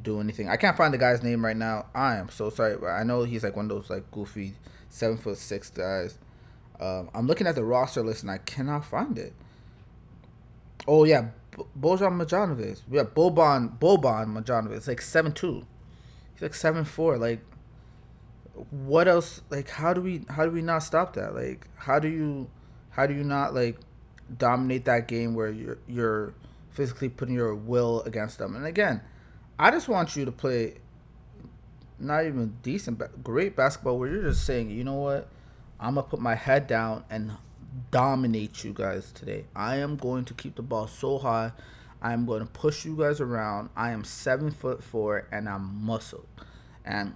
do 0.00 0.20
anything. 0.20 0.48
I 0.48 0.56
can't 0.56 0.76
find 0.76 0.94
the 0.94 0.98
guy's 0.98 1.22
name 1.22 1.44
right 1.44 1.56
now. 1.56 1.86
I 1.94 2.16
am 2.16 2.28
so 2.28 2.50
sorry. 2.50 2.76
But 2.76 2.88
I 2.88 3.02
know 3.02 3.24
he's 3.24 3.44
like 3.44 3.56
one 3.56 3.66
of 3.66 3.70
those 3.70 3.90
like 3.90 4.10
goofy 4.10 4.54
seven 4.88 5.16
foot 5.18 5.38
six 5.38 5.70
guys 5.70 6.18
um, 6.80 7.10
I'm 7.14 7.26
looking 7.26 7.46
at 7.46 7.54
the 7.54 7.64
roster 7.64 8.02
list 8.02 8.22
and 8.22 8.30
I 8.30 8.38
cannot 8.38 8.84
find 8.84 9.18
it. 9.18 9.34
Oh 10.88 11.04
yeah, 11.04 11.28
B- 11.56 11.64
Bojan 11.78 12.18
Marjanovic. 12.18 12.80
Yeah, 12.90 13.04
Boban 13.04 13.78
Boban 13.78 14.34
Marjanovic. 14.34 14.76
It's 14.76 14.88
like 14.88 15.02
seven 15.02 15.32
two. 15.32 15.66
He's 16.32 16.42
like 16.42 16.54
seven 16.54 16.84
four. 16.84 17.18
Like, 17.18 17.40
what 18.70 19.08
else? 19.08 19.42
Like, 19.50 19.68
how 19.68 19.92
do 19.92 20.00
we 20.00 20.22
how 20.28 20.44
do 20.44 20.50
we 20.50 20.62
not 20.62 20.80
stop 20.80 21.14
that? 21.14 21.34
Like, 21.34 21.66
how 21.76 21.98
do 21.98 22.08
you 22.08 22.48
how 22.90 23.06
do 23.06 23.14
you 23.14 23.24
not 23.24 23.54
like 23.54 23.78
dominate 24.36 24.84
that 24.84 25.08
game 25.08 25.34
where 25.34 25.50
you're 25.50 25.78
you're 25.86 26.34
physically 26.70 27.08
putting 27.08 27.34
your 27.34 27.54
will 27.54 28.02
against 28.02 28.38
them? 28.38 28.56
And 28.56 28.66
again, 28.66 29.00
I 29.58 29.70
just 29.70 29.88
want 29.88 30.16
you 30.16 30.24
to 30.24 30.32
play 30.32 30.78
not 31.98 32.24
even 32.24 32.56
decent, 32.62 32.98
but 32.98 33.22
great 33.22 33.56
basketball 33.56 33.98
where 33.98 34.08
you're 34.08 34.22
just 34.22 34.46
saying, 34.46 34.70
you 34.70 34.84
know 34.84 34.94
what 34.94 35.28
I'm 35.78 35.94
gonna 35.94 36.06
put 36.06 36.20
my 36.20 36.34
head 36.34 36.66
down 36.66 37.04
and 37.10 37.32
dominate 37.90 38.64
you 38.64 38.72
guys 38.72 39.12
today. 39.12 39.44
I 39.54 39.76
am 39.76 39.96
going 39.96 40.24
to 40.26 40.34
keep 40.34 40.56
the 40.56 40.62
ball 40.62 40.86
so 40.86 41.18
high. 41.18 41.52
I 42.02 42.12
am 42.12 42.26
going 42.26 42.40
to 42.40 42.46
push 42.46 42.84
you 42.84 42.96
guys 42.96 43.20
around. 43.20 43.70
I 43.76 43.90
am 43.90 44.04
seven 44.04 44.50
foot 44.50 44.82
four 44.82 45.26
and 45.30 45.48
I'm 45.48 45.84
muscle. 45.84 46.26
And 46.84 47.14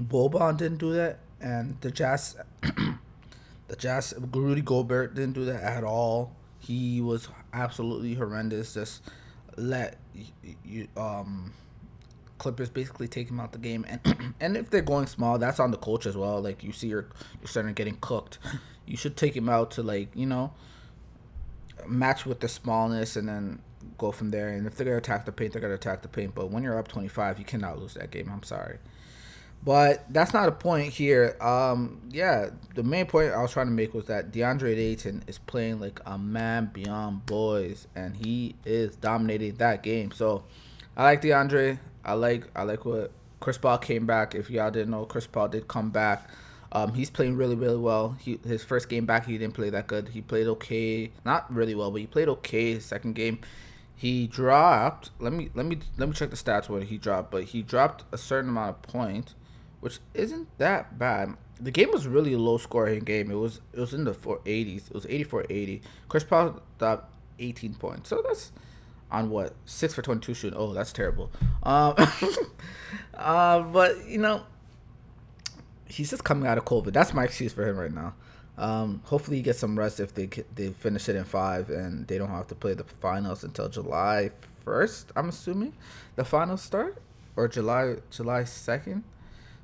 Boban 0.00 0.56
didn't 0.56 0.78
do 0.78 0.92
that, 0.94 1.18
and 1.40 1.76
the 1.80 1.90
Jazz, 1.90 2.36
the 3.68 3.76
Jazz, 3.76 4.14
Rudy 4.32 4.62
Gobert 4.62 5.14
didn't 5.14 5.34
do 5.34 5.44
that 5.46 5.62
at 5.62 5.84
all. 5.84 6.34
He 6.58 7.00
was 7.00 7.28
absolutely 7.52 8.14
horrendous. 8.14 8.74
Just 8.74 9.02
let 9.56 9.98
you 10.64 10.86
um 10.96 11.52
Clippers 12.38 12.68
basically 12.68 13.08
take 13.08 13.30
him 13.30 13.40
out 13.40 13.52
the 13.52 13.58
game, 13.58 13.84
and 13.88 14.34
and 14.40 14.56
if 14.56 14.70
they're 14.70 14.82
going 14.82 15.06
small, 15.06 15.38
that's 15.38 15.58
on 15.58 15.70
the 15.70 15.78
coach 15.78 16.06
as 16.06 16.16
well. 16.16 16.40
Like 16.40 16.62
you 16.62 16.72
see 16.72 16.88
your 16.88 17.08
your 17.40 17.48
center 17.48 17.72
getting 17.72 17.96
cooked, 18.00 18.38
you 18.86 18.96
should 18.96 19.16
take 19.16 19.34
him 19.34 19.48
out 19.48 19.70
to 19.72 19.82
like 19.82 20.08
you 20.14 20.26
know 20.26 20.52
match 21.86 22.26
with 22.26 22.40
the 22.40 22.48
smallness, 22.48 23.16
and 23.16 23.28
then 23.28 23.60
go 23.96 24.12
from 24.12 24.30
there. 24.30 24.48
And 24.48 24.66
if 24.66 24.76
they're 24.76 24.84
gonna 24.84 24.98
attack 24.98 25.24
the 25.24 25.32
paint, 25.32 25.52
they're 25.52 25.62
gonna 25.62 25.74
attack 25.74 26.02
the 26.02 26.08
paint. 26.08 26.34
But 26.34 26.50
when 26.50 26.62
you're 26.62 26.78
up 26.78 26.88
25, 26.88 27.38
you 27.38 27.44
cannot 27.44 27.78
lose 27.78 27.94
that 27.94 28.10
game. 28.10 28.30
I'm 28.32 28.42
sorry. 28.42 28.78
But 29.64 30.04
that's 30.12 30.32
not 30.32 30.48
a 30.48 30.52
point 30.52 30.92
here. 30.92 31.36
Um, 31.40 32.00
yeah, 32.10 32.50
the 32.76 32.84
main 32.84 33.06
point 33.06 33.32
I 33.32 33.42
was 33.42 33.50
trying 33.50 33.66
to 33.66 33.72
make 33.72 33.94
was 33.94 34.06
that 34.06 34.30
DeAndre 34.30 34.76
Ayton 34.76 35.24
is 35.26 35.38
playing 35.38 35.80
like 35.80 36.00
a 36.06 36.16
man 36.16 36.70
beyond 36.72 37.26
boys, 37.26 37.88
and 37.96 38.16
he 38.16 38.54
is 38.64 38.94
dominating 38.94 39.56
that 39.56 39.82
game. 39.82 40.12
So 40.12 40.44
I 40.96 41.02
like 41.02 41.22
DeAndre. 41.22 41.78
I 42.04 42.12
like 42.12 42.46
I 42.54 42.62
like 42.62 42.84
what 42.84 43.10
Chris 43.40 43.58
Paul 43.58 43.78
came 43.78 44.06
back. 44.06 44.34
If 44.34 44.50
y'all 44.50 44.70
didn't 44.70 44.90
know, 44.90 45.04
Chris 45.04 45.26
Paul 45.26 45.48
did 45.48 45.68
come 45.68 45.90
back. 45.90 46.30
Um, 46.72 46.94
he's 46.94 47.10
playing 47.10 47.36
really 47.36 47.54
really 47.54 47.76
well. 47.76 48.16
He 48.20 48.38
his 48.46 48.64
first 48.64 48.88
game 48.88 49.06
back 49.06 49.26
he 49.26 49.38
didn't 49.38 49.54
play 49.54 49.70
that 49.70 49.86
good. 49.86 50.08
He 50.08 50.20
played 50.20 50.46
okay, 50.46 51.10
not 51.24 51.52
really 51.52 51.74
well, 51.74 51.90
but 51.90 52.00
he 52.00 52.06
played 52.06 52.28
okay. 52.28 52.74
His 52.74 52.84
second 52.84 53.14
game, 53.14 53.38
he 53.94 54.26
dropped. 54.26 55.10
Let 55.18 55.32
me 55.32 55.50
let 55.54 55.64
me 55.64 55.78
let 55.96 56.08
me 56.08 56.14
check 56.14 56.30
the 56.30 56.36
stats 56.36 56.68
what 56.68 56.82
he 56.84 56.98
dropped, 56.98 57.30
but 57.30 57.44
he 57.44 57.62
dropped 57.62 58.04
a 58.12 58.18
certain 58.18 58.50
amount 58.50 58.70
of 58.70 58.82
points, 58.82 59.34
which 59.80 59.98
isn't 60.14 60.48
that 60.58 60.98
bad. 60.98 61.36
The 61.60 61.70
game 61.70 61.90
was 61.90 62.06
really 62.06 62.34
a 62.34 62.38
low 62.38 62.58
scoring 62.58 63.04
game. 63.04 63.30
It 63.30 63.34
was 63.36 63.60
it 63.72 63.80
was 63.80 63.94
in 63.94 64.04
the 64.04 64.12
480s. 64.12 64.88
It 64.88 64.94
was 64.94 65.06
84-80. 65.06 65.80
Chris 66.08 66.24
Paul 66.24 66.60
dropped 66.78 67.14
18 67.38 67.74
points. 67.74 68.10
So 68.10 68.22
that's 68.26 68.52
on 69.10 69.30
what 69.30 69.54
six 69.64 69.94
for 69.94 70.02
twenty 70.02 70.20
two 70.20 70.34
shooting. 70.34 70.58
Oh, 70.58 70.72
that's 70.72 70.92
terrible. 70.92 71.30
Um, 71.62 71.94
uh, 73.14 73.62
but 73.62 74.06
you 74.06 74.18
know, 74.18 74.42
he's 75.86 76.10
just 76.10 76.24
coming 76.24 76.46
out 76.46 76.58
of 76.58 76.64
COVID. 76.64 76.92
That's 76.92 77.14
my 77.14 77.24
excuse 77.24 77.52
for 77.52 77.66
him 77.66 77.76
right 77.76 77.92
now. 77.92 78.14
Um, 78.58 79.02
hopefully, 79.04 79.36
he 79.38 79.42
gets 79.42 79.58
some 79.58 79.78
rest 79.78 80.00
if 80.00 80.14
they 80.14 80.28
they 80.54 80.70
finish 80.70 81.08
it 81.08 81.16
in 81.16 81.24
five 81.24 81.70
and 81.70 82.06
they 82.08 82.18
don't 82.18 82.30
have 82.30 82.46
to 82.48 82.54
play 82.54 82.74
the 82.74 82.84
finals 82.84 83.44
until 83.44 83.68
July 83.68 84.30
first. 84.64 85.12
I'm 85.14 85.28
assuming 85.28 85.74
the 86.16 86.24
finals 86.24 86.62
start 86.62 86.98
or 87.36 87.48
July 87.48 87.96
July 88.10 88.44
second. 88.44 89.04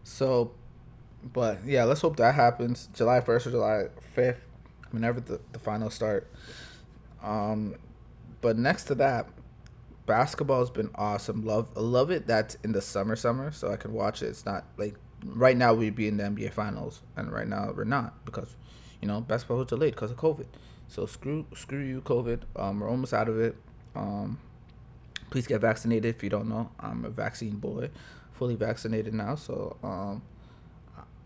So, 0.05 0.53
but 1.33 1.65
yeah, 1.65 1.85
let's 1.85 2.01
hope 2.01 2.17
that 2.17 2.35
happens 2.35 2.89
July 2.95 3.21
first 3.21 3.47
or 3.47 3.51
July 3.51 3.85
fifth, 4.15 4.47
whenever 4.91 5.21
the 5.21 5.41
the 5.53 5.59
finals 5.59 5.95
start. 5.95 6.31
Um, 7.23 7.77
but 8.41 8.59
next 8.59 8.85
to 8.85 8.95
that, 8.97 9.29
basketball 10.07 10.61
has 10.61 10.71
been 10.71 10.91
awesome. 10.95 11.45
Love 11.45 11.69
love 11.77 12.11
it. 12.11 12.27
That's 12.27 12.57
in 12.65 12.73
the 12.73 12.83
summer, 12.83 13.17
summer, 13.17 13.53
so 13.53 13.73
I 13.73 13.77
can 13.77 13.93
watch 13.93 14.23
it. 14.23 14.27
It's 14.27 14.45
not 14.45 14.65
like 14.77 14.97
right 15.25 15.57
now 15.57 15.75
we'd 15.75 15.95
be 15.95 16.09
in 16.09 16.17
the 16.17 16.25
NBA 16.25 16.53
finals, 16.53 17.03
and 17.17 17.33
right 17.33 17.47
now 17.47 17.73
we're 17.75 17.85
not 17.85 18.25
because 18.25 18.57
you 19.03 19.09
know, 19.09 19.21
basketball 19.21 19.59
was 19.59 19.67
delayed 19.67 19.95
because 19.95 20.13
of 20.13 20.17
COVID. 20.17 20.47
So 20.89 21.05
screw 21.07 21.45
screw 21.55 21.81
you, 21.81 22.01
COVID. 22.03 22.43
Um, 22.57 22.81
we're 22.81 22.89
almost 22.89 23.13
out 23.13 23.29
of 23.29 23.39
it. 23.39 23.57
Um, 23.95 24.39
please 25.29 25.47
get 25.47 25.61
vaccinated 25.61 26.15
if 26.15 26.23
you 26.23 26.31
don't 26.31 26.49
know. 26.49 26.71
I'm 26.81 27.05
a 27.05 27.11
vaccine 27.11 27.57
boy, 27.57 27.91
fully 28.35 28.55
vaccinated 28.55 29.15
now. 29.15 29.35
So 29.35 29.77
um, 29.83 30.23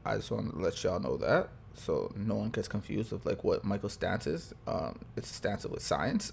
I 0.04 0.16
just 0.16 0.30
want 0.30 0.52
to 0.52 0.58
let 0.60 0.82
y'all 0.82 1.00
know 1.00 1.16
that 1.18 1.50
so 1.76 2.12
no 2.16 2.34
one 2.34 2.50
gets 2.50 2.68
confused 2.68 3.12
of 3.12 3.24
like 3.26 3.44
what 3.44 3.64
Michael's 3.64 3.92
stance 3.92 4.26
is. 4.26 4.54
Um, 4.66 5.00
it's 5.16 5.30
a 5.30 5.34
stance 5.34 5.64
with 5.66 5.82
science. 5.82 6.32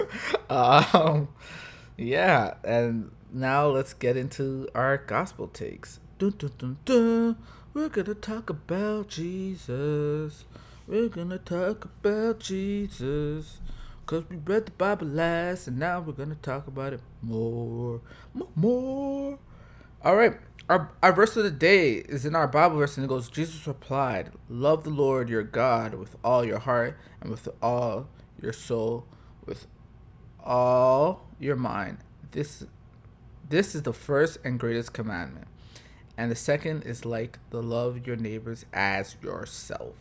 um, 0.50 1.28
yeah, 1.96 2.54
and 2.64 3.10
now 3.32 3.66
let's 3.66 3.94
get 3.94 4.16
into 4.16 4.68
our 4.74 4.98
gospel 4.98 5.48
takes. 5.48 6.00
Dun, 6.18 6.34
dun, 6.38 6.52
dun, 6.58 6.76
dun. 6.84 7.36
We're 7.74 7.88
gonna 7.88 8.14
talk 8.14 8.50
about 8.50 9.08
Jesus. 9.08 10.44
We're 10.86 11.08
gonna 11.08 11.38
talk 11.38 11.86
about 11.86 12.40
Jesus. 12.40 13.60
Cause 14.04 14.24
we 14.28 14.36
read 14.36 14.66
the 14.66 14.72
Bible 14.72 15.06
last 15.06 15.68
and 15.68 15.78
now 15.78 16.00
we're 16.00 16.12
gonna 16.12 16.34
talk 16.34 16.66
about 16.66 16.92
it 16.92 17.00
more. 17.22 18.00
More. 18.34 18.48
more. 18.54 19.38
All 20.04 20.16
right. 20.16 20.34
Our, 20.68 20.90
our 21.02 21.12
verse 21.12 21.36
of 21.36 21.44
the 21.44 21.50
day 21.50 21.94
is 21.94 22.24
in 22.26 22.34
our 22.34 22.48
Bible 22.48 22.78
verse 22.78 22.96
and 22.96 23.04
it 23.04 23.08
goes, 23.08 23.28
Jesus 23.28 23.66
replied, 23.66 24.32
Love 24.48 24.84
the 24.84 24.90
Lord 24.90 25.28
your 25.28 25.42
God 25.42 25.94
with 25.94 26.16
all 26.24 26.44
your 26.44 26.58
heart 26.58 26.98
and 27.20 27.30
with 27.30 27.48
all 27.60 28.08
your 28.40 28.52
soul, 28.52 29.06
with 29.46 29.66
all 30.42 31.26
your 31.38 31.56
mind. 31.56 31.98
This 32.32 32.64
this 33.48 33.74
is 33.74 33.82
the 33.82 33.92
first 33.92 34.38
and 34.44 34.58
greatest 34.58 34.92
commandment. 34.92 35.46
And 36.16 36.30
the 36.30 36.36
second 36.36 36.84
is 36.84 37.04
like 37.04 37.38
the 37.50 37.62
love 37.62 38.06
your 38.06 38.16
neighbors 38.16 38.64
as 38.72 39.16
yourself. 39.22 39.94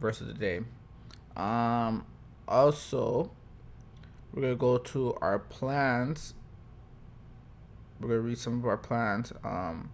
Verse 0.00 0.20
of 0.20 0.26
the 0.28 0.34
day. 0.34 0.60
Um 1.36 2.06
also 2.46 3.30
we're 4.32 4.42
gonna 4.42 4.54
go 4.54 4.78
to 4.78 5.14
our 5.20 5.38
plans 5.38 6.34
we're 8.00 8.08
gonna 8.08 8.20
read 8.20 8.38
some 8.38 8.58
of 8.58 8.66
our 8.66 8.76
plans. 8.76 9.32
Um, 9.44 9.90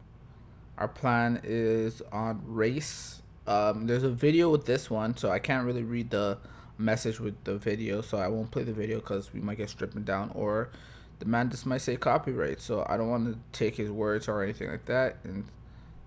our 0.76 0.88
plan 0.88 1.40
is 1.44 2.02
on 2.12 2.42
race. 2.46 3.22
Um, 3.46 3.86
there's 3.86 4.02
a 4.02 4.10
video 4.10 4.50
with 4.50 4.66
this 4.66 4.90
one, 4.90 5.16
so 5.16 5.30
I 5.30 5.38
can't 5.38 5.66
really 5.66 5.84
read 5.84 6.10
the 6.10 6.38
message 6.78 7.20
with 7.20 7.42
the 7.44 7.56
video, 7.56 8.00
so 8.00 8.18
I 8.18 8.28
won't 8.28 8.50
play 8.50 8.64
the 8.64 8.72
video 8.72 8.98
because 8.98 9.32
we 9.32 9.40
might 9.40 9.58
get 9.58 9.70
stripped 9.70 10.02
down, 10.04 10.30
or 10.34 10.70
the 11.18 11.26
man 11.26 11.50
just 11.50 11.66
might 11.66 11.78
say 11.78 11.96
copyright. 11.96 12.60
So 12.60 12.84
I 12.88 12.96
don't 12.96 13.08
want 13.08 13.32
to 13.32 13.38
take 13.58 13.76
his 13.76 13.90
words 13.90 14.28
or 14.28 14.42
anything 14.42 14.70
like 14.70 14.86
that. 14.86 15.16
And 15.24 15.44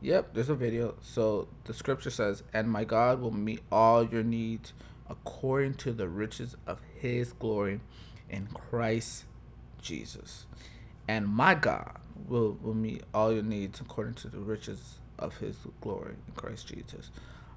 yep, 0.02 0.34
there's 0.34 0.50
a 0.50 0.56
video. 0.56 0.96
So 1.02 1.48
the 1.64 1.74
scripture 1.74 2.10
says, 2.10 2.44
"And 2.54 2.70
my 2.70 2.84
God 2.84 3.22
will 3.22 3.32
meet 3.32 3.62
all 3.72 4.04
your 4.04 4.24
needs 4.24 4.74
according 5.10 5.76
to 5.76 5.94
the 5.94 6.10
riches 6.10 6.58
of 6.66 6.82
His 6.96 7.34
glory 7.34 7.80
in 8.30 8.48
Christ 8.48 9.26
Jesus." 9.82 10.46
And 11.08 11.28
my 11.28 11.56
God 11.56 11.98
will, 12.28 12.58
will 12.62 12.74
meet 12.74 13.04
all 13.14 13.32
your 13.32 13.44
needs 13.44 13.80
according 13.80 14.16
to 14.16 14.28
the 14.28 14.40
riches 14.40 15.00
of 15.20 15.38
his 15.38 15.58
glory 15.82 16.16
in 16.28 16.34
Christ 16.36 16.68
Jesus. 16.68 17.12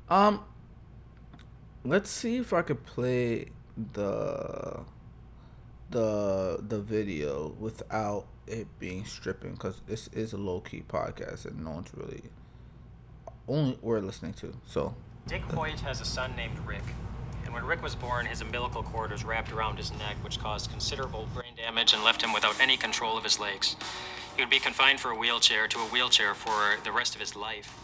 Um 0.09 0.45
let's 1.85 2.11
see 2.11 2.37
if 2.37 2.53
I 2.53 2.63
could 2.63 2.85
play 2.85 3.47
the 3.93 4.81
the 5.91 6.59
the 6.67 6.81
video 6.81 7.55
without 7.59 8.27
it 8.47 8.67
being 8.79 9.05
stripping 9.05 9.53
because 9.53 9.81
this 9.87 10.09
is 10.09 10.33
a 10.33 10.37
low 10.37 10.61
key 10.61 10.83
podcast 10.87 11.45
and 11.47 11.65
no 11.65 11.71
one's 11.71 11.91
really 11.95 12.23
only 13.49 13.79
we're 13.83 14.01
listening 14.01 14.35
to. 14.35 14.55
So 14.67 14.95
Dick 15.27 15.43
Hoyt 15.43 15.81
has 15.81 16.01
a 16.01 16.05
son 16.05 16.35
named 16.37 16.59
Rick 16.61 16.85
and 17.51 17.55
when 17.57 17.65
Rick 17.65 17.83
was 17.83 17.97
born, 17.97 18.27
his 18.27 18.43
umbilical 18.43 18.83
cord 18.85 19.11
was 19.11 19.25
wrapped 19.25 19.51
around 19.51 19.77
his 19.77 19.91
neck, 19.95 20.17
which 20.23 20.39
caused 20.39 20.71
considerable 20.71 21.27
brain 21.35 21.50
damage 21.61 21.93
and 21.93 22.03
left 22.03 22.23
him 22.23 22.33
without 22.33 22.59
any 22.61 22.77
control 22.77 23.17
of 23.19 23.25
his 23.25 23.39
legs. 23.39 23.77
He 24.37 24.43
would 24.43 24.51
be 24.51 24.59
confined 24.59 25.01
for 25.01 25.11
a 25.11 25.17
wheelchair 25.17 25.69
to 25.69 25.79
a 25.79 25.87
wheelchair 25.87 26.35
for 26.35 26.83
the 26.85 26.93
rest 26.93 27.15
of 27.15 27.21
his 27.21 27.37
life. 27.37 27.79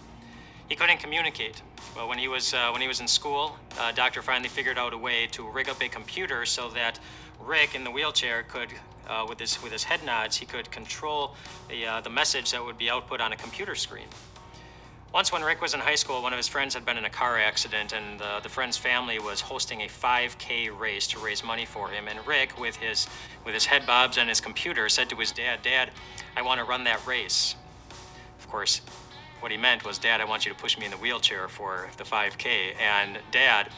He 0.68 0.75
couldn't 0.75 0.99
communicate. 0.99 1.62
Well, 1.95 2.09
when 2.09 2.18
he 2.18 2.28
was 2.28 2.54
uh, 2.54 2.71
when 2.71 2.80
he 2.80 2.88
was 2.88 3.00
in 3.00 3.09
school, 3.09 3.56
uh, 3.78 3.92
doctor 3.92 4.23
finally 4.23 4.49
figured 4.49 4.78
out 4.78 4.92
a 4.92 4.99
way 4.99 5.26
to 5.28 5.49
rig 5.49 5.69
up 5.69 5.80
a 5.82 5.89
computer 5.89 6.45
so 6.47 6.71
that 6.71 6.99
Rick 7.41 7.75
in 7.75 7.84
the 7.84 7.91
wheelchair 7.91 8.43
could, 8.43 8.69
uh, 9.08 9.25
with 9.28 9.39
his 9.39 9.62
with 9.62 9.73
his 9.73 9.84
head 9.84 10.04
nods, 10.04 10.36
he 10.36 10.47
could 10.47 10.71
control 10.71 11.34
the 11.69 11.86
uh, 11.86 12.00
the 12.00 12.10
message 12.10 12.50
that 12.50 12.65
would 12.65 12.78
be 12.78 12.91
output 12.91 13.21
on 13.21 13.32
a 13.32 13.36
computer 13.36 13.75
screen. 13.75 14.08
Once, 15.16 15.32
when 15.32 15.42
Rick 15.42 15.62
was 15.62 15.72
in 15.72 15.80
high 15.80 15.94
school, 15.94 16.20
one 16.20 16.34
of 16.34 16.36
his 16.36 16.46
friends 16.46 16.74
had 16.74 16.84
been 16.84 16.98
in 16.98 17.06
a 17.06 17.10
car 17.10 17.38
accident, 17.38 17.94
and 17.94 18.20
the, 18.20 18.40
the 18.42 18.50
friend's 18.50 18.76
family 18.76 19.18
was 19.18 19.40
hosting 19.40 19.80
a 19.80 19.86
5K 19.86 20.78
race 20.78 21.06
to 21.06 21.18
raise 21.18 21.42
money 21.42 21.64
for 21.64 21.88
him. 21.88 22.06
And 22.06 22.18
Rick, 22.26 22.60
with 22.60 22.76
his 22.76 23.08
with 23.42 23.54
his 23.54 23.64
head 23.64 23.86
bobs 23.86 24.18
and 24.18 24.28
his 24.28 24.42
computer, 24.42 24.90
said 24.90 25.08
to 25.08 25.16
his 25.16 25.32
dad, 25.32 25.62
"Dad, 25.62 25.90
I 26.36 26.42
want 26.42 26.58
to 26.58 26.64
run 26.64 26.84
that 26.84 27.00
race." 27.06 27.54
Of 28.38 28.46
course, 28.48 28.82
what 29.40 29.50
he 29.50 29.56
meant 29.56 29.86
was, 29.86 29.96
"Dad, 29.96 30.20
I 30.20 30.26
want 30.26 30.44
you 30.44 30.52
to 30.52 30.58
push 30.58 30.76
me 30.76 30.84
in 30.84 30.90
the 30.90 30.98
wheelchair 30.98 31.48
for 31.48 31.88
the 31.96 32.04
5K." 32.04 32.74
And 32.78 33.18
Dad 33.30 33.70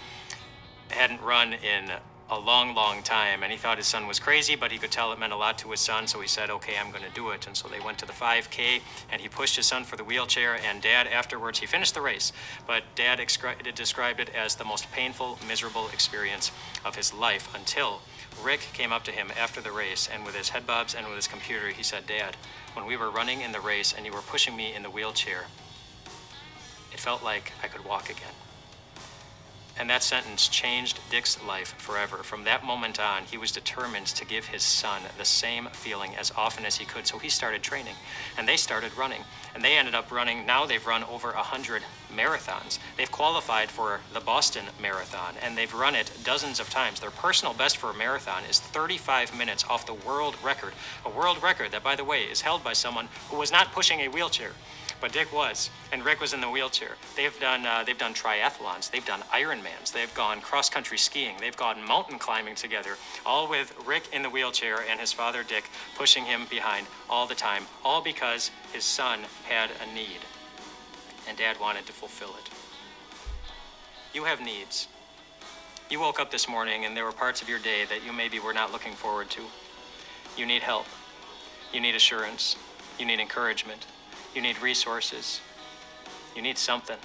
hadn't 0.91 1.23
run 1.23 1.53
in 1.53 1.93
a 2.31 2.39
long, 2.39 2.75
long 2.75 3.03
time. 3.03 3.43
And 3.43 3.51
he 3.51 3.59
thought 3.59 3.79
his 3.79 3.87
son 3.87 4.07
was 4.07 4.19
crazy, 4.19 4.55
but 4.55 4.71
he 4.71 4.79
could 4.79 4.91
tell 4.91 5.13
it 5.13 5.19
meant 5.19 5.33
a 5.33 5.37
lot 5.37 5.59
to 5.59 5.71
his 5.71 5.81
son. 5.81 6.07
So 6.07 6.21
he 6.21 6.29
said, 6.29 6.51
okay, 6.51 6.77
I'm 6.79 6.91
going 6.91 7.05
to 7.05 7.11
do 7.11 7.31
it. 7.31 7.47
And 7.47 7.57
so 7.57 7.69
they 7.69 7.81
went 7.81 7.99
to 7.99 8.07
the 8.07 8.13
5K 8.13 8.81
and 9.11 9.21
he 9.21 9.29
pushed 9.29 9.57
his 9.57 9.67
son 9.67 9.85
for 9.85 9.97
the 9.97 10.05
wheelchair. 10.05 10.59
And 10.65 10.83
dad, 10.83 11.07
afterwards, 11.07 11.59
he 11.59 11.67
finished 11.67 11.95
the 11.95 12.01
race. 12.01 12.33
But 12.67 12.85
dad 12.95 13.19
excri- 13.19 13.75
described 13.75 14.21
it 14.21 14.31
as 14.35 14.55
the 14.55 14.65
most 14.65 14.91
painful, 14.93 15.39
miserable 15.47 15.89
experience 15.89 16.53
of 16.85 16.97
his 16.97 17.15
life 17.15 17.55
until 17.55 18.01
Rick 18.43 18.61
came 18.73 18.93
up 18.93 19.05
to 19.05 19.11
him 19.11 19.33
after 19.39 19.61
the 19.61 19.73
race. 19.73 20.09
And 20.13 20.25
with 20.25 20.35
his 20.35 20.51
head 20.51 20.67
bobs 20.67 20.95
and 20.95 21.07
with 21.07 21.17
his 21.17 21.29
computer, 21.29 21.69
he 21.69 21.83
said, 21.83 22.07
Dad, 22.07 22.37
when 22.75 22.87
we 22.87 22.97
were 22.97 23.11
running 23.11 23.41
in 23.41 23.53
the 23.53 23.61
race 23.61 23.95
and 23.97 24.05
you 24.05 24.13
were 24.13 24.21
pushing 24.21 24.55
me 24.55 24.75
in 24.75 24.83
the 24.83 24.91
wheelchair, 24.91 25.47
it 26.93 27.01
felt 27.01 27.25
like 27.25 27.53
I 27.63 27.69
could 27.69 27.85
walk 27.85 28.11
again. 28.11 28.35
And 29.79 29.89
that 29.91 30.03
sentence 30.03 30.49
changed 30.49 30.99
Dick's 31.09 31.41
life 31.45 31.75
forever. 31.79 32.19
From 32.19 32.45
that 32.45 32.65
moment 32.65 32.99
on, 32.99 33.23
he 33.25 33.39
was 33.39 33.53
determined 33.53 34.07
to 34.07 34.25
give 34.25 34.47
his 34.47 34.63
son 34.63 35.03
the 35.17 35.25
same 35.25 35.67
feeling 35.67 36.17
as 36.17 36.33
often 36.37 36.65
as 36.65 36.77
he 36.77 36.85
could. 36.85 37.07
So 37.07 37.19
he 37.19 37.29
started 37.29 37.63
training, 37.63 37.95
and 38.37 38.49
they 38.49 38.57
started 38.57 38.97
running. 38.99 39.23
And 39.55 39.65
they 39.65 39.77
ended 39.77 39.95
up 39.95 40.11
running, 40.11 40.45
now 40.45 40.67
they've 40.67 40.85
run 40.85 41.05
over 41.05 41.29
100 41.33 41.83
marathons. 42.15 42.79
They've 42.97 43.11
qualified 43.11 43.71
for 43.71 44.01
the 44.13 44.21
Boston 44.21 44.65
Marathon, 44.81 45.35
and 45.43 45.57
they've 45.57 45.73
run 45.73 45.95
it 45.95 46.11
dozens 46.25 46.59
of 46.59 46.71
times. 46.71 46.99
Their 46.99 47.11
personal 47.11 47.55
best 47.55 47.77
for 47.77 47.91
a 47.91 47.95
marathon 47.95 48.43
is 48.51 48.59
35 48.59 49.37
minutes 49.37 49.65
off 49.69 49.87
the 49.87 49.95
world 49.95 50.35
record. 50.43 50.73
A 51.07 51.11
world 51.11 51.41
record 51.41 51.71
that, 51.71 51.85
by 51.85 51.95
the 51.95 52.05
way, 52.05 52.23
is 52.23 52.41
held 52.41 52.65
by 52.65 52.73
someone 52.73 53.09
who 53.31 53.37
was 53.37 53.53
not 53.53 53.73
pushing 53.73 54.01
a 54.01 54.09
wheelchair 54.09 54.51
but 55.01 55.13
Dick 55.13 55.33
was, 55.33 55.71
and 55.93 56.05
Rick 56.05 56.21
was 56.21 56.33
in 56.33 56.41
the 56.41 56.49
wheelchair. 56.49 56.97
They've 57.17 57.39
done 57.41 57.65
uh, 57.65 57.85
they've 57.85 57.99
done 57.99 58.15
triathlons, 58.15 58.91
they've 58.91 59.05
done 59.05 59.21
Ironmans, 59.33 59.93
they've 59.93 60.13
gone 60.15 60.41
cross 60.41 60.69
country 60.69 60.99
skiing, 60.99 61.37
they've 61.41 61.57
gone 61.57 61.85
mountain 61.87 62.19
climbing 62.19 62.55
together, 62.55 62.97
all 63.25 63.49
with 63.49 63.75
Rick 63.87 64.09
in 64.13 64.23
the 64.23 64.31
wheelchair 64.31 64.79
and 64.89 64.99
his 64.99 65.13
father 65.13 65.43
Dick 65.43 65.65
pushing 65.97 66.25
him 66.25 66.47
behind 66.51 66.87
all 67.09 67.27
the 67.27 67.35
time, 67.35 67.65
all 67.85 68.03
because 68.03 68.51
his 68.73 68.85
son 68.85 69.21
had 69.49 69.71
a 69.83 69.95
need, 69.95 70.21
and 71.29 71.37
Dad 71.37 71.59
wanted 71.61 71.87
to 71.87 71.93
fulfill 71.93 72.31
it. 72.31 72.51
You 74.15 74.25
have 74.25 74.41
needs. 74.41 74.89
You 75.91 76.01
woke 76.01 76.21
up 76.21 76.31
this 76.31 76.49
morning 76.49 76.85
and 76.85 76.97
there 76.97 77.05
were 77.05 77.13
parts 77.13 77.41
of 77.41 77.49
your 77.49 77.59
day 77.59 77.85
that 77.89 78.05
you 78.05 78.13
maybe 78.13 78.39
were 78.41 78.53
not 78.53 78.73
looking 78.73 78.93
forward 78.93 79.31
to. 79.31 79.43
You 80.37 80.45
need 80.45 80.63
help. 80.63 80.87
You 81.73 81.81
need 81.81 81.95
assurance. 81.95 82.57
You 82.99 83.07
need 83.07 83.21
encouragement. 83.21 83.87
You 84.35 84.43
need 84.43 84.61
resources. 84.61 85.41
You 86.37 86.43
need 86.43 86.59
something. 86.59 86.99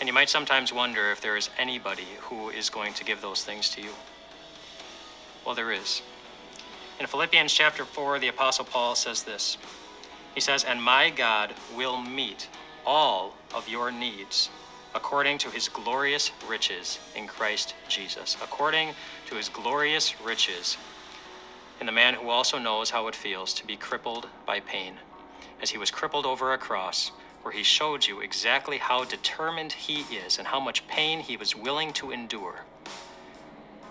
And 0.00 0.08
you 0.08 0.12
might 0.12 0.28
sometimes 0.28 0.72
wonder 0.72 1.10
if 1.10 1.20
there 1.20 1.36
is 1.36 1.50
anybody 1.58 2.08
who 2.22 2.50
is 2.50 2.70
going 2.70 2.94
to 2.94 3.04
give 3.04 3.20
those 3.20 3.44
things 3.44 3.70
to 3.70 3.82
you. 3.82 3.90
Well, 5.44 5.54
there 5.54 5.72
is. 5.72 6.02
In 6.98 7.06
Philippians 7.06 7.52
chapter 7.52 7.84
4, 7.84 8.18
the 8.18 8.28
Apostle 8.28 8.64
Paul 8.64 8.94
says 8.94 9.22
this 9.22 9.56
He 10.34 10.40
says, 10.40 10.64
And 10.64 10.82
my 10.82 11.10
God 11.10 11.54
will 11.76 12.00
meet 12.00 12.48
all 12.86 13.36
of 13.54 13.68
your 13.68 13.90
needs 13.90 14.50
according 14.94 15.38
to 15.38 15.50
his 15.50 15.68
glorious 15.68 16.30
riches 16.48 16.98
in 17.16 17.26
Christ 17.26 17.74
Jesus. 17.88 18.36
According 18.42 18.90
to 19.26 19.34
his 19.34 19.48
glorious 19.48 20.20
riches 20.20 20.76
in 21.80 21.86
the 21.86 21.92
man 21.92 22.14
who 22.14 22.28
also 22.28 22.58
knows 22.58 22.90
how 22.90 23.08
it 23.08 23.16
feels 23.16 23.52
to 23.54 23.66
be 23.66 23.76
crippled 23.76 24.28
by 24.46 24.60
pain 24.60 24.94
as 25.60 25.70
he 25.70 25.78
was 25.78 25.90
crippled 25.90 26.26
over 26.26 26.52
a 26.52 26.58
cross, 26.58 27.12
where 27.42 27.52
he 27.52 27.62
showed 27.62 28.06
you 28.06 28.20
exactly 28.20 28.78
how 28.78 29.04
determined 29.04 29.72
he 29.72 30.00
is 30.14 30.38
and 30.38 30.48
how 30.48 30.60
much 30.60 30.86
pain 30.88 31.20
he 31.20 31.36
was 31.36 31.54
willing 31.54 31.92
to 31.92 32.10
endure 32.10 32.64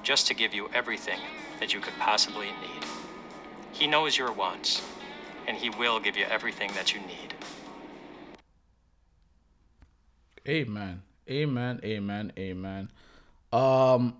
just 0.03 0.27
to 0.27 0.33
give 0.33 0.53
you 0.53 0.69
everything 0.73 1.19
that 1.59 1.73
you 1.73 1.79
could 1.79 1.97
possibly 1.99 2.47
need. 2.47 2.83
He 3.71 3.87
knows 3.87 4.17
your 4.17 4.31
wants, 4.31 4.81
and 5.47 5.57
he 5.57 5.69
will 5.69 5.99
give 5.99 6.17
you 6.17 6.25
everything 6.25 6.71
that 6.75 6.93
you 6.93 6.99
need. 7.01 7.33
Amen. 10.47 11.01
Amen. 11.29 11.79
Amen. 11.83 12.33
Amen. 12.37 12.89
Um, 13.51 14.17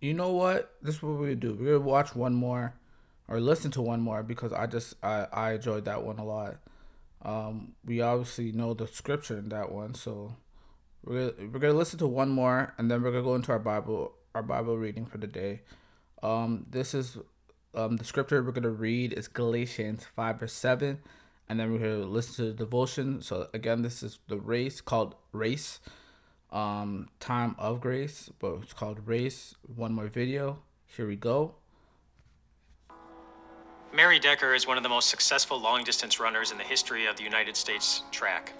you 0.00 0.14
know 0.14 0.32
what? 0.32 0.74
This 0.82 0.96
is 0.96 1.02
what 1.02 1.18
we 1.18 1.34
do. 1.34 1.54
We're 1.54 1.78
gonna 1.78 1.90
watch 1.90 2.14
one 2.14 2.34
more, 2.34 2.74
or 3.28 3.40
listen 3.40 3.70
to 3.72 3.82
one 3.82 4.00
more 4.00 4.22
because 4.22 4.52
I 4.52 4.66
just 4.66 4.94
I 5.02 5.26
I 5.32 5.52
enjoyed 5.54 5.84
that 5.86 6.04
one 6.04 6.18
a 6.18 6.24
lot. 6.24 6.56
Um, 7.22 7.72
we 7.84 8.00
obviously 8.00 8.52
know 8.52 8.74
the 8.74 8.86
scripture 8.86 9.38
in 9.38 9.48
that 9.48 9.72
one, 9.72 9.94
so 9.94 10.36
we're 11.04 11.30
gonna, 11.30 11.50
we're 11.50 11.58
gonna 11.58 11.74
listen 11.74 11.98
to 12.00 12.06
one 12.06 12.30
more, 12.30 12.74
and 12.78 12.90
then 12.90 13.02
we're 13.02 13.10
gonna 13.10 13.24
go 13.24 13.34
into 13.34 13.52
our 13.52 13.58
Bible 13.58 14.12
our 14.34 14.42
Bible 14.42 14.76
reading 14.76 15.06
for 15.06 15.18
the 15.18 15.26
day. 15.26 15.62
Um, 16.22 16.66
this 16.70 16.94
is 16.94 17.18
um 17.74 17.96
the 17.96 18.04
scripture 18.04 18.42
we're 18.42 18.52
gonna 18.52 18.70
read 18.70 19.12
is 19.12 19.28
Galatians 19.28 20.06
five 20.14 20.40
verse 20.40 20.52
seven, 20.52 21.00
and 21.48 21.58
then 21.58 21.72
we're 21.72 21.78
gonna 21.78 22.06
listen 22.06 22.34
to 22.36 22.52
the 22.52 22.64
devotion. 22.64 23.22
So 23.22 23.48
again, 23.54 23.82
this 23.82 24.02
is 24.02 24.18
the 24.28 24.38
race 24.38 24.80
called 24.80 25.14
race 25.32 25.80
um, 26.52 27.08
Time 27.20 27.56
of 27.58 27.80
Grace, 27.80 28.30
but 28.38 28.60
it's 28.62 28.72
called 28.72 29.06
Race. 29.06 29.54
One 29.62 29.92
more 29.92 30.06
video. 30.06 30.62
Here 30.86 31.06
we 31.06 31.16
go. 31.16 31.56
Mary 33.94 34.18
Decker 34.18 34.54
is 34.54 34.66
one 34.66 34.76
of 34.76 34.82
the 34.82 34.88
most 34.88 35.08
successful 35.08 35.60
long 35.60 35.84
distance 35.84 36.18
runners 36.18 36.50
in 36.50 36.58
the 36.58 36.64
history 36.64 37.06
of 37.06 37.16
the 37.16 37.22
United 37.22 37.56
States 37.56 38.02
track. 38.10 38.52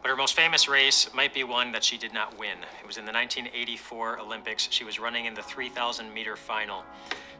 But 0.00 0.08
her 0.08 0.14
most 0.14 0.36
famous 0.36 0.68
race 0.68 1.12
might 1.12 1.34
be 1.34 1.42
one 1.42 1.72
that 1.72 1.82
she 1.82 1.98
did 1.98 2.14
not 2.14 2.38
win. 2.38 2.58
It 2.80 2.86
was 2.86 2.96
in 2.96 3.04
the 3.04 3.12
1984 3.12 4.20
Olympics. 4.20 4.68
She 4.70 4.84
was 4.84 5.00
running 5.00 5.24
in 5.24 5.34
the 5.34 5.42
3,000 5.42 6.14
meter 6.14 6.36
final. 6.36 6.84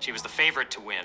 She 0.00 0.10
was 0.10 0.22
the 0.22 0.28
favorite 0.28 0.72
to 0.72 0.80
win, 0.80 1.04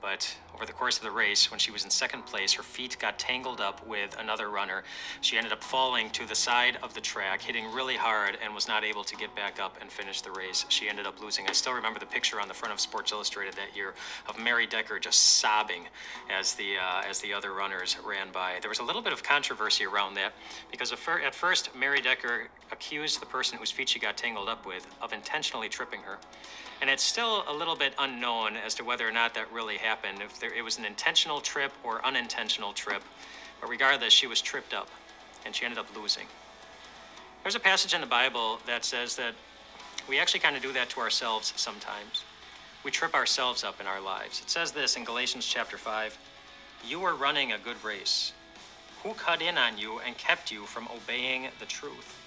but 0.00 0.36
over 0.54 0.64
the 0.64 0.72
course 0.72 0.96
of 0.96 1.02
the 1.02 1.10
race, 1.10 1.50
when 1.50 1.60
she 1.60 1.70
was 1.70 1.84
in 1.84 1.90
second 1.90 2.24
place, 2.24 2.52
her 2.54 2.62
feet 2.62 2.96
got 2.98 3.18
tangled 3.18 3.60
up 3.60 3.86
with 3.86 4.16
another 4.18 4.48
runner. 4.48 4.84
She 5.20 5.36
ended 5.36 5.52
up 5.52 5.62
falling 5.62 6.08
to 6.10 6.26
the 6.26 6.34
side 6.34 6.78
of 6.82 6.94
the 6.94 7.00
track, 7.00 7.42
hitting 7.42 7.70
really 7.72 7.96
hard, 7.96 8.38
and 8.42 8.54
was 8.54 8.66
not 8.66 8.82
able 8.82 9.04
to 9.04 9.16
get 9.16 9.34
back 9.36 9.60
up 9.60 9.76
and 9.80 9.90
finish 9.90 10.22
the 10.22 10.30
race. 10.30 10.64
She 10.68 10.88
ended 10.88 11.06
up 11.06 11.20
losing. 11.20 11.46
I 11.46 11.52
still 11.52 11.74
remember 11.74 11.98
the 11.98 12.06
picture 12.06 12.40
on 12.40 12.48
the 12.48 12.54
front 12.54 12.72
of 12.72 12.80
Sports 12.80 13.12
Illustrated 13.12 13.54
that 13.54 13.76
year 13.76 13.94
of 14.28 14.38
Mary 14.38 14.66
Decker 14.66 14.98
just 14.98 15.18
sobbing 15.38 15.88
as 16.30 16.54
the 16.54 16.76
uh, 16.76 17.02
as 17.08 17.20
the 17.20 17.34
other 17.34 17.52
runners 17.52 17.96
ran 18.04 18.32
by. 18.32 18.54
There 18.60 18.70
was 18.70 18.78
a 18.78 18.84
little 18.84 19.02
bit 19.02 19.12
of 19.12 19.22
controversy 19.22 19.84
around 19.84 20.14
that 20.14 20.32
because 20.70 20.92
at 20.92 21.34
first 21.34 21.74
Mary 21.76 22.00
Decker 22.00 22.48
accused 22.72 23.20
the 23.20 23.26
person 23.26 23.58
whose 23.58 23.70
feet 23.70 23.88
she 23.88 23.98
got 23.98 24.16
tangled 24.16 24.48
up 24.48 24.64
with 24.66 24.86
of 25.02 25.12
intentionally 25.12 25.68
tripping 25.68 26.00
her. 26.00 26.18
And 26.80 26.90
it's 26.90 27.02
still 27.02 27.44
a 27.48 27.52
little 27.52 27.76
bit 27.76 27.94
unknown 27.98 28.56
as 28.56 28.74
to 28.74 28.84
whether 28.84 29.08
or 29.08 29.12
not 29.12 29.34
that 29.34 29.50
really 29.50 29.78
happened, 29.78 30.20
if 30.20 30.38
there, 30.38 30.52
it 30.52 30.62
was 30.62 30.78
an 30.78 30.84
intentional 30.84 31.40
trip 31.40 31.72
or 31.82 32.04
unintentional 32.04 32.72
trip. 32.72 33.02
But 33.60 33.70
regardless, 33.70 34.12
she 34.12 34.26
was 34.26 34.40
tripped 34.40 34.74
up 34.74 34.88
and 35.44 35.54
she 35.54 35.64
ended 35.64 35.78
up 35.78 35.94
losing. 35.96 36.26
There's 37.42 37.54
a 37.54 37.60
passage 37.60 37.94
in 37.94 38.00
the 38.00 38.06
Bible 38.06 38.58
that 38.66 38.84
says 38.84 39.16
that 39.16 39.34
we 40.08 40.18
actually 40.18 40.40
kind 40.40 40.56
of 40.56 40.62
do 40.62 40.72
that 40.72 40.90
to 40.90 41.00
ourselves 41.00 41.52
sometimes. 41.56 42.24
We 42.84 42.90
trip 42.90 43.14
ourselves 43.14 43.64
up 43.64 43.80
in 43.80 43.86
our 43.86 44.00
lives. 44.00 44.40
It 44.40 44.50
says 44.50 44.72
this 44.72 44.96
in 44.96 45.04
Galatians 45.04 45.46
chapter 45.46 45.78
5 45.78 46.18
You 46.86 47.00
were 47.00 47.14
running 47.14 47.52
a 47.52 47.58
good 47.58 47.82
race. 47.82 48.32
Who 49.02 49.14
cut 49.14 49.40
in 49.40 49.56
on 49.56 49.78
you 49.78 50.00
and 50.00 50.16
kept 50.18 50.50
you 50.50 50.64
from 50.64 50.88
obeying 50.88 51.48
the 51.58 51.66
truth? 51.66 52.20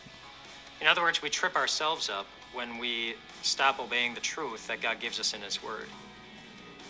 In 0.82 0.88
other 0.88 1.02
words, 1.02 1.22
we 1.22 1.30
trip 1.30 1.56
ourselves 1.56 2.10
up 2.10 2.26
when 2.54 2.78
we 2.78 3.16
stop 3.42 3.80
obeying 3.80 4.14
the 4.14 4.22
truth 4.22 4.68
that 4.68 4.82
God 4.82 5.00
gives 5.00 5.20
us 5.20 5.34
in 5.34 5.42
His 5.42 5.64
Word. 5.64 5.88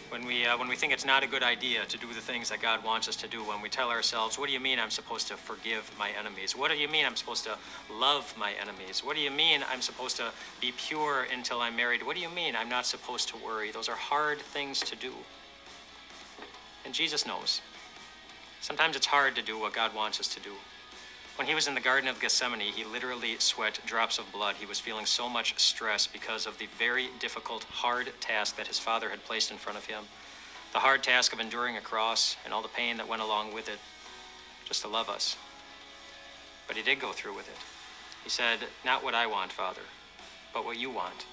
When 0.09 0.25
we, 0.25 0.45
uh, 0.45 0.57
when 0.57 0.67
we 0.67 0.75
think 0.75 0.91
it's 0.91 1.05
not 1.05 1.23
a 1.23 1.27
good 1.27 1.43
idea 1.43 1.85
to 1.85 1.97
do 1.97 2.07
the 2.07 2.21
things 2.21 2.49
that 2.49 2.59
God 2.61 2.83
wants 2.83 3.07
us 3.07 3.15
to 3.17 3.27
do, 3.27 3.43
when 3.43 3.61
we 3.61 3.69
tell 3.69 3.91
ourselves, 3.91 4.39
What 4.39 4.47
do 4.47 4.53
you 4.53 4.59
mean 4.59 4.79
I'm 4.79 4.89
supposed 4.89 5.27
to 5.27 5.37
forgive 5.37 5.91
my 5.99 6.09
enemies? 6.17 6.55
What 6.55 6.71
do 6.71 6.77
you 6.77 6.87
mean 6.87 7.05
I'm 7.05 7.15
supposed 7.15 7.43
to 7.43 7.57
love 7.93 8.33
my 8.35 8.53
enemies? 8.59 9.03
What 9.03 9.15
do 9.15 9.21
you 9.21 9.29
mean 9.29 9.63
I'm 9.71 9.81
supposed 9.81 10.17
to 10.17 10.31
be 10.59 10.73
pure 10.75 11.27
until 11.31 11.61
I'm 11.61 11.75
married? 11.75 12.03
What 12.03 12.15
do 12.15 12.21
you 12.23 12.29
mean 12.29 12.55
I'm 12.55 12.69
not 12.69 12.87
supposed 12.87 13.29
to 13.29 13.37
worry? 13.37 13.71
Those 13.71 13.87
are 13.87 13.95
hard 13.95 14.39
things 14.39 14.79
to 14.79 14.95
do. 14.95 15.13
And 16.85 16.93
Jesus 16.93 17.27
knows. 17.27 17.61
Sometimes 18.61 18.95
it's 18.95 19.05
hard 19.05 19.35
to 19.35 19.43
do 19.43 19.59
what 19.59 19.73
God 19.73 19.93
wants 19.93 20.19
us 20.19 20.27
to 20.33 20.39
do. 20.39 20.53
When 21.39 21.47
he 21.47 21.55
was 21.55 21.69
in 21.69 21.73
the 21.73 21.79
Garden 21.79 22.09
of 22.09 22.19
Gethsemane, 22.19 22.59
he 22.59 22.83
literally 22.83 23.37
sweat 23.39 23.79
drops 23.85 24.17
of 24.17 24.29
blood. 24.33 24.57
He 24.59 24.65
was 24.65 24.77
feeling 24.77 25.05
so 25.05 25.29
much 25.29 25.57
stress 25.57 26.05
because 26.05 26.45
of 26.45 26.57
the 26.57 26.67
very 26.77 27.11
difficult, 27.19 27.63
hard 27.63 28.11
task 28.19 28.57
that 28.57 28.67
his 28.67 28.77
father 28.77 29.09
had 29.09 29.23
placed 29.23 29.49
in 29.49 29.55
front 29.55 29.77
of 29.77 29.85
him. 29.85 30.03
The 30.73 30.79
hard 30.79 31.01
task 31.01 31.31
of 31.31 31.39
enduring 31.39 31.77
a 31.77 31.81
cross 31.81 32.35
and 32.43 32.53
all 32.53 32.61
the 32.61 32.67
pain 32.67 32.97
that 32.97 33.07
went 33.07 33.21
along 33.21 33.53
with 33.53 33.69
it, 33.69 33.79
just 34.65 34.81
to 34.81 34.89
love 34.89 35.07
us. 35.07 35.37
But 36.67 36.75
he 36.75 36.83
did 36.83 36.99
go 36.99 37.13
through 37.13 37.37
with 37.37 37.47
it. 37.47 37.57
He 38.21 38.29
said, 38.29 38.59
Not 38.83 39.01
what 39.01 39.15
I 39.15 39.25
want, 39.25 39.53
Father, 39.53 39.83
but 40.53 40.65
what 40.65 40.77
you 40.77 40.89
want. 40.89 41.25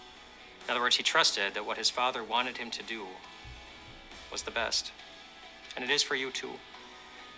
In 0.66 0.70
other 0.70 0.80
words, 0.80 0.94
he 0.94 1.02
trusted 1.02 1.54
that 1.54 1.66
what 1.66 1.78
his 1.78 1.90
father 1.90 2.22
wanted 2.22 2.58
him 2.58 2.70
to 2.70 2.82
do 2.84 3.06
was 4.30 4.42
the 4.42 4.52
best. 4.52 4.92
And 5.74 5.84
it 5.84 5.90
is 5.90 6.04
for 6.04 6.14
you 6.14 6.30
too. 6.30 6.52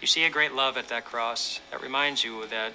You 0.00 0.06
see 0.06 0.24
a 0.24 0.30
great 0.30 0.54
love 0.54 0.76
at 0.76 0.88
that 0.88 1.04
cross 1.04 1.60
that 1.70 1.82
reminds 1.82 2.22
you 2.22 2.46
that 2.46 2.72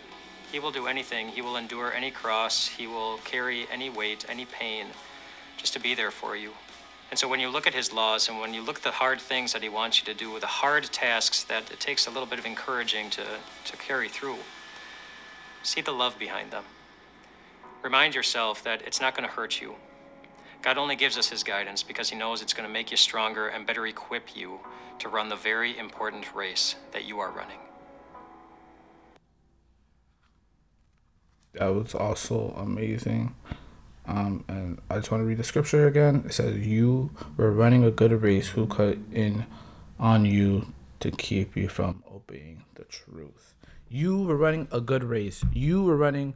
He 0.52 0.60
will 0.60 0.72
do 0.72 0.88
anything. 0.88 1.30
He 1.30 1.42
will 1.42 1.56
endure 1.56 1.94
any 1.94 2.12
cross. 2.12 2.68
He 2.68 2.86
will 2.86 3.18
carry 3.20 3.66
any 3.72 3.90
weight, 3.90 4.26
any 4.28 4.46
pain, 4.46 4.88
just 5.58 5.74
to 5.74 5.80
be 5.80 5.96
there 5.96 6.12
for 6.12 6.36
you. 6.36 6.52
And 7.10 7.20
so 7.20 7.28
when 7.28 7.40
you 7.40 7.50
look 7.50 7.66
at 7.66 7.74
His 7.74 7.94
laws 7.94 8.28
and 8.28 8.40
when 8.40 8.54
you 8.54 8.62
look 8.62 8.78
at 8.78 8.84
the 8.84 8.92
hard 8.92 9.22
things 9.22 9.54
that 9.54 9.64
He 9.64 9.70
wants 9.70 10.00
you 10.00 10.06
to 10.14 10.14
do, 10.14 10.38
the 10.40 10.48
hard 10.48 10.84
tasks 10.86 11.44
that 11.46 11.72
it 11.72 11.80
takes 11.80 12.08
a 12.08 12.10
little 12.10 12.26
bit 12.26 12.40
of 12.40 12.46
encouraging 12.46 13.10
to, 13.12 13.24
to 13.66 13.78
carry 13.78 14.10
through, 14.10 14.38
see 15.62 15.80
the 15.80 15.92
love 15.92 16.20
behind 16.20 16.52
them. 16.52 16.66
Remind 17.84 18.16
yourself 18.16 18.64
that 18.64 18.82
it's 18.82 19.00
not 19.00 19.16
going 19.16 19.28
to 19.28 19.34
hurt 19.34 19.62
you. 19.62 19.76
God 20.64 20.78
only 20.78 20.96
gives 20.96 21.18
us 21.18 21.28
His 21.28 21.44
guidance 21.44 21.84
because 21.84 22.10
He 22.10 22.16
knows 22.16 22.42
it's 22.42 22.54
going 22.54 22.68
to 22.68 22.72
make 22.72 22.90
you 22.90 22.98
stronger 22.98 23.50
and 23.50 23.68
better 23.68 23.86
equip 23.86 24.36
you 24.36 24.62
to 25.00 25.10
run 25.10 25.28
the 25.28 25.36
very 25.36 25.78
important 25.78 26.34
race 26.34 26.76
that 26.94 27.04
you 27.04 27.20
are 27.20 27.30
running. 27.30 27.60
That 31.54 31.68
was 31.68 31.94
also 31.94 32.54
amazing. 32.58 33.36
Um, 34.06 34.46
and 34.48 34.82
I 34.90 34.96
just 34.96 35.12
want 35.12 35.22
to 35.22 35.26
read 35.26 35.38
the 35.38 35.44
scripture 35.44 35.86
again. 35.86 36.24
It 36.26 36.34
says, 36.34 36.66
You 36.66 37.12
were 37.36 37.52
running 37.52 37.84
a 37.84 37.92
good 37.92 38.12
race, 38.22 38.50
who 38.50 38.66
cut 38.66 38.98
in 39.12 39.46
on 40.00 40.26
you 40.26 40.74
to 41.02 41.12
keep 41.12 41.58
you 41.58 41.68
from 41.68 42.04
obeying 42.10 42.64
the 42.76 42.86
truth. 42.86 43.54
You 43.90 44.24
were 44.24 44.38
running 44.38 44.70
a 44.72 44.80
good 44.80 45.04
race. 45.04 45.44
You 45.54 45.84
were 45.84 45.98
running 45.98 46.36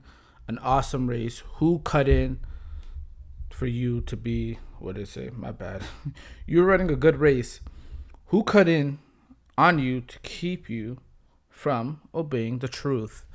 an 0.50 0.60
awesome 0.60 1.08
race. 1.08 1.44
Who 1.56 1.80
cut 1.80 2.10
in 2.10 2.40
for 3.58 3.66
you 3.66 4.02
to 4.02 4.16
be, 4.16 4.60
what 4.78 4.96
did 4.96 5.02
it 5.02 5.08
say? 5.08 5.32
My 5.36 5.52
bad. 5.52 5.82
you 6.46 6.60
were 6.60 6.68
running 6.68 6.92
a 6.92 6.96
good 6.96 7.18
race. 7.18 7.60
Who 8.28 8.44
cut 8.44 8.70
in 8.70 9.00
on 9.58 9.80
you 9.80 10.02
to 10.02 10.20
keep 10.20 10.70
you 10.70 11.00
from 11.50 12.02
obeying 12.14 12.60
the 12.60 12.68
truth? 12.68 13.26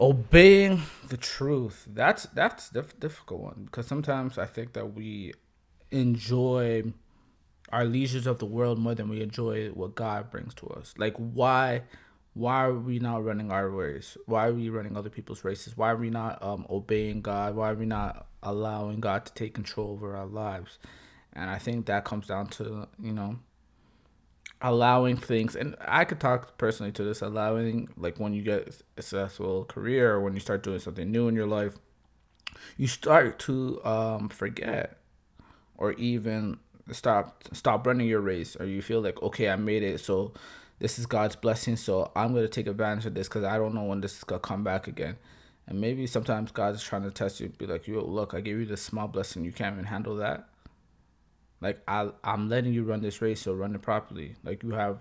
Obeying 0.00 0.80
the 1.08 1.18
truth. 1.18 1.86
That's 1.92 2.24
that's 2.26 2.70
the 2.70 2.86
difficult 2.98 3.40
one 3.40 3.62
because 3.64 3.86
sometimes 3.86 4.38
i 4.38 4.46
think 4.46 4.72
that 4.74 4.94
we 4.94 5.34
enjoy 5.90 6.84
our 7.70 7.84
leisures 7.84 8.26
of 8.26 8.38
the 8.38 8.46
world 8.46 8.78
more 8.78 8.94
than 8.94 9.08
we 9.08 9.20
enjoy 9.20 9.68
what 9.70 9.94
god 9.94 10.30
brings 10.30 10.54
to 10.54 10.68
us. 10.68 10.94
Like 10.96 11.16
why 11.16 11.82
why 12.32 12.64
are 12.64 12.72
we 12.72 12.98
not 12.98 13.24
running 13.24 13.50
our 13.50 13.68
race? 13.68 14.16
Why 14.24 14.46
are 14.46 14.54
we 14.54 14.70
running 14.70 14.96
other 14.96 15.10
people's 15.10 15.44
races? 15.44 15.76
Why 15.76 15.90
are 15.90 15.96
we 15.96 16.08
not 16.08 16.42
um, 16.42 16.64
obeying 16.70 17.20
god? 17.20 17.56
Why 17.56 17.70
are 17.70 17.74
we 17.74 17.84
not 17.84 18.27
allowing 18.42 19.00
god 19.00 19.26
to 19.26 19.32
take 19.34 19.54
control 19.54 19.90
over 19.90 20.16
our 20.16 20.26
lives. 20.26 20.78
And 21.32 21.50
i 21.50 21.58
think 21.58 21.86
that 21.86 22.04
comes 22.04 22.26
down 22.26 22.48
to 22.48 22.88
you 23.00 23.12
know 23.12 23.38
allowing 24.60 25.16
things 25.16 25.54
and 25.54 25.76
i 25.80 26.04
could 26.04 26.18
talk 26.18 26.58
personally 26.58 26.90
to 26.90 27.04
this 27.04 27.22
allowing 27.22 27.88
like 27.96 28.18
when 28.18 28.32
you 28.32 28.42
get 28.42 28.68
a 28.96 29.02
successful 29.02 29.64
career 29.64 30.14
or 30.14 30.20
when 30.20 30.34
you 30.34 30.40
start 30.40 30.64
doing 30.64 30.80
something 30.80 31.12
new 31.12 31.28
in 31.28 31.34
your 31.36 31.46
life 31.46 31.76
you 32.76 32.88
start 32.88 33.38
to 33.38 33.80
um, 33.84 34.28
forget 34.28 34.98
or 35.76 35.92
even 35.92 36.58
stop 36.90 37.44
stop 37.52 37.86
running 37.86 38.08
your 38.08 38.20
race 38.20 38.56
or 38.56 38.66
you 38.66 38.82
feel 38.82 39.00
like 39.00 39.22
okay 39.22 39.48
i 39.48 39.54
made 39.54 39.84
it 39.84 40.00
so 40.00 40.32
this 40.80 40.98
is 40.98 41.06
god's 41.06 41.36
blessing 41.36 41.76
so 41.76 42.10
i'm 42.16 42.32
going 42.32 42.44
to 42.44 42.48
take 42.48 42.66
advantage 42.66 43.06
of 43.06 43.14
this 43.14 43.28
because 43.28 43.44
i 43.44 43.56
don't 43.56 43.74
know 43.74 43.84
when 43.84 44.00
this 44.00 44.16
is 44.16 44.24
going 44.24 44.40
to 44.40 44.46
come 44.46 44.64
back 44.64 44.88
again 44.88 45.16
and 45.68 45.80
maybe 45.80 46.06
sometimes 46.06 46.50
god's 46.50 46.82
trying 46.82 47.02
to 47.02 47.10
test 47.10 47.38
you 47.38 47.48
be 47.58 47.66
like 47.66 47.86
yo 47.86 48.00
look 48.00 48.34
i 48.34 48.40
gave 48.40 48.58
you 48.58 48.66
this 48.66 48.82
small 48.82 49.06
blessing 49.06 49.44
you 49.44 49.52
can't 49.52 49.74
even 49.74 49.84
handle 49.84 50.16
that 50.16 50.48
like 51.60 51.80
I, 51.88 52.10
I'm 52.22 52.48
letting 52.48 52.72
you 52.72 52.84
run 52.84 53.00
this 53.00 53.20
race, 53.20 53.42
so 53.42 53.52
run 53.52 53.74
it 53.74 53.82
properly. 53.82 54.36
Like 54.44 54.62
you 54.62 54.70
have 54.70 54.98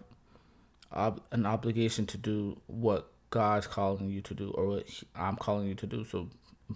ob- 0.91 1.21
an 1.31 1.45
obligation 1.45 2.05
to 2.07 2.17
do 2.17 2.59
what 2.67 3.11
God's 3.29 3.67
calling 3.67 4.09
you 4.09 4.21
to 4.21 4.33
do, 4.33 4.51
or 4.51 4.65
what 4.65 5.03
I'm 5.15 5.35
calling 5.35 5.67
you 5.67 5.75
to 5.75 5.87
do. 5.87 6.03
So 6.03 6.29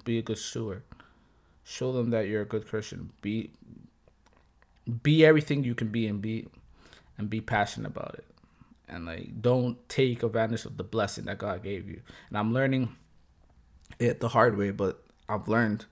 be 0.04 0.20
a 0.20 0.22
good 0.22 0.38
steward. 0.38 0.84
Show 1.64 1.92
them 1.94 2.12
that 2.12 2.28
you're 2.28 2.42
a 2.42 2.46
good 2.46 2.68
Christian. 2.68 3.12
Be 3.22 3.52
be 5.04 5.26
everything 5.26 5.64
you 5.64 5.76
can 5.76 5.88
be 5.88 6.08
and 6.08 6.22
be 6.22 6.48
and 7.18 7.30
be 7.30 7.42
passionate 7.42 7.88
about 7.88 8.16
it. 8.16 8.26
And 8.88 9.06
like 9.06 9.42
don't 9.42 9.78
take 9.90 10.22
advantage 10.22 10.66
of 10.66 10.78
the 10.78 10.84
blessing 10.84 11.26
that 11.26 11.40
God 11.40 11.64
gave 11.64 11.90
you. 11.90 12.02
And 12.30 12.38
I'm 12.38 12.54
learning 12.54 12.96
it 14.00 14.20
the 14.20 14.30
hard 14.30 14.58
way, 14.58 14.72
but 14.72 15.04
I've 15.30 15.48
learned 15.48 15.86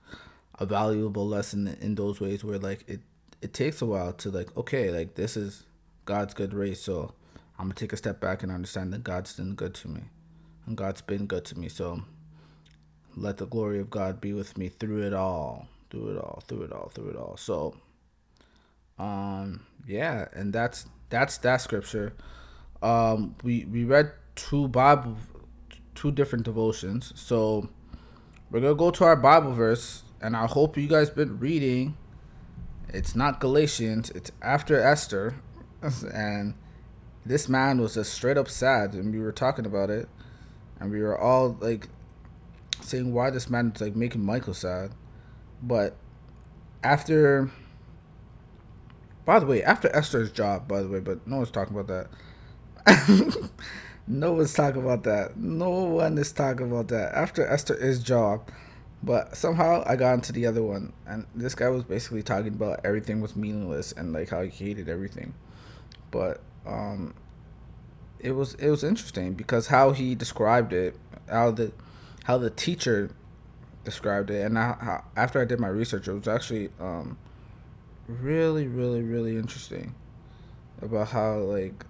a 0.58 0.66
valuable 0.66 1.26
lesson 1.26 1.76
in 1.80 1.94
those 1.94 2.20
ways 2.20 2.44
where 2.44 2.58
like 2.58 2.84
it 2.88 3.00
it 3.40 3.54
takes 3.54 3.80
a 3.80 3.86
while 3.86 4.12
to 4.12 4.30
like 4.30 4.54
okay 4.56 4.90
like 4.90 5.14
this 5.14 5.36
is 5.36 5.64
God's 6.04 6.34
good 6.34 6.52
race, 6.52 6.80
so 6.80 7.14
I'm 7.58 7.66
gonna 7.66 7.74
take 7.74 7.92
a 7.92 7.96
step 7.96 8.20
back 8.20 8.42
and 8.42 8.52
understand 8.52 8.92
that 8.92 9.04
God's 9.04 9.34
been 9.34 9.54
good 9.54 9.74
to 9.74 9.88
me, 9.88 10.02
and 10.66 10.76
God's 10.76 11.00
been 11.00 11.26
good 11.26 11.44
to 11.46 11.58
me. 11.58 11.68
So 11.68 12.02
let 13.16 13.38
the 13.38 13.46
glory 13.46 13.80
of 13.80 13.90
God 13.90 14.20
be 14.20 14.32
with 14.32 14.56
me 14.56 14.68
through 14.68 15.02
it 15.02 15.14
all, 15.14 15.68
through 15.90 16.10
it 16.10 16.18
all, 16.18 16.42
through 16.46 16.62
it 16.62 16.72
all, 16.72 16.90
through 16.94 17.10
it 17.10 17.16
all. 17.16 17.36
So, 17.36 17.76
um, 18.98 19.60
yeah, 19.86 20.28
and 20.32 20.52
that's 20.52 20.86
that's 21.08 21.38
that 21.38 21.58
scripture. 21.58 22.12
Um, 22.82 23.36
we 23.42 23.64
we 23.64 23.84
read 23.84 24.12
two 24.36 24.68
Bible, 24.68 25.16
two 25.94 26.12
different 26.12 26.44
devotions. 26.44 27.12
So 27.14 27.68
we're 28.50 28.60
gonna 28.60 28.74
go 28.74 28.90
to 28.90 29.04
our 29.04 29.16
Bible 29.16 29.52
verse, 29.52 30.02
and 30.20 30.36
I 30.36 30.46
hope 30.46 30.76
you 30.76 30.88
guys 30.88 31.10
been 31.10 31.38
reading. 31.38 31.96
It's 32.88 33.14
not 33.14 33.40
Galatians. 33.40 34.10
It's 34.10 34.32
after 34.42 34.80
Esther, 34.80 35.36
and 36.12 36.54
this 37.24 37.48
man 37.48 37.80
was 37.80 37.94
just 37.94 38.12
straight 38.12 38.36
up 38.36 38.48
sad, 38.48 38.94
and 38.94 39.12
we 39.12 39.20
were 39.20 39.32
talking 39.32 39.66
about 39.66 39.90
it, 39.90 40.08
and 40.80 40.90
we 40.90 41.00
were 41.00 41.18
all 41.18 41.56
like 41.60 41.88
saying 42.80 43.12
why 43.12 43.30
this 43.30 43.48
man 43.48 43.72
is 43.74 43.80
like 43.80 43.94
making 43.94 44.24
Michael 44.24 44.54
sad, 44.54 44.92
but 45.62 45.96
after. 46.82 47.50
By 49.26 49.38
the 49.38 49.46
way, 49.46 49.62
after 49.62 49.94
Esther's 49.94 50.32
job, 50.32 50.66
by 50.66 50.82
the 50.82 50.88
way, 50.88 50.98
but 50.98 51.24
no 51.24 51.36
one's 51.36 51.52
talking 51.52 51.78
about 51.78 52.08
that. 52.86 53.50
no 54.10 54.32
one's 54.32 54.52
talking 54.52 54.82
about 54.82 55.04
that. 55.04 55.36
No 55.36 55.70
one 55.70 56.18
is 56.18 56.32
talking 56.32 56.70
about 56.70 56.88
that. 56.88 57.14
After 57.14 57.46
Esther 57.46 57.74
is 57.74 58.02
job, 58.02 58.50
but 59.02 59.36
somehow 59.36 59.84
I 59.86 59.94
got 59.94 60.14
into 60.14 60.32
the 60.32 60.46
other 60.46 60.62
one, 60.62 60.92
and 61.06 61.26
this 61.34 61.54
guy 61.54 61.68
was 61.68 61.84
basically 61.84 62.22
talking 62.22 62.48
about 62.48 62.80
everything 62.84 63.20
was 63.20 63.36
meaningless 63.36 63.92
and 63.92 64.12
like 64.12 64.30
how 64.30 64.42
he 64.42 64.50
hated 64.50 64.88
everything. 64.88 65.34
But 66.10 66.40
um, 66.66 67.14
it 68.18 68.32
was 68.32 68.54
it 68.54 68.68
was 68.68 68.82
interesting 68.82 69.34
because 69.34 69.68
how 69.68 69.92
he 69.92 70.16
described 70.16 70.72
it, 70.72 70.96
how 71.28 71.52
the 71.52 71.72
how 72.24 72.36
the 72.36 72.50
teacher 72.50 73.12
described 73.84 74.28
it, 74.30 74.44
and 74.44 74.58
how, 74.58 74.76
how 74.80 75.04
after 75.16 75.40
I 75.40 75.44
did 75.44 75.60
my 75.60 75.68
research, 75.68 76.08
it 76.08 76.12
was 76.14 76.26
actually 76.26 76.70
um, 76.80 77.16
really 78.08 78.66
really 78.66 79.02
really 79.02 79.36
interesting 79.36 79.94
about 80.82 81.10
how 81.10 81.36
like 81.38 81.84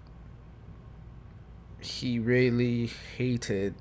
he 1.81 2.19
really 2.19 2.89
hated 3.17 3.73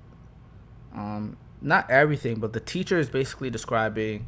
um 0.94 1.36
not 1.60 1.90
everything 1.90 2.40
but 2.40 2.52
the 2.52 2.60
teacher 2.60 2.98
is 2.98 3.10
basically 3.10 3.50
describing 3.50 4.26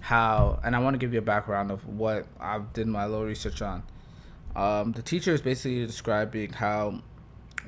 how 0.00 0.58
and 0.64 0.76
i 0.76 0.78
want 0.78 0.94
to 0.94 0.98
give 0.98 1.12
you 1.12 1.18
a 1.18 1.22
background 1.22 1.70
of 1.70 1.86
what 1.86 2.26
I've 2.40 2.72
did 2.72 2.86
my 2.86 3.06
little 3.06 3.24
research 3.24 3.62
on. 3.62 3.82
Um, 4.56 4.92
the 4.92 5.02
teacher 5.02 5.32
is 5.32 5.42
basically 5.42 5.86
describing 5.86 6.52
how 6.52 7.02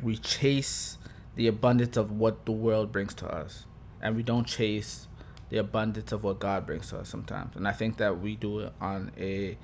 we 0.03 0.17
chase 0.17 0.99
the 1.37 1.47
abundance 1.47 1.97
of 1.97 2.11
what 2.11 2.47
the 2.47 2.53
world 2.53 2.91
brings 2.93 3.15
to 3.15 3.27
us 3.27 3.67
and 4.01 4.17
we 4.17 4.23
don't 4.23 4.47
chase 4.47 5.07
the 5.51 5.59
abundance 5.59 6.13
of 6.13 6.25
what 6.25 6.39
god 6.39 6.67
brings 6.67 6.89
to 6.91 6.99
us 6.99 7.09
sometimes. 7.09 7.57
And 7.57 7.67
i 7.69 7.73
think 7.73 7.97
that 7.99 8.21
we 8.21 8.37
do 8.37 8.61
it 8.61 8.73
on 8.81 9.13
a 9.19 9.59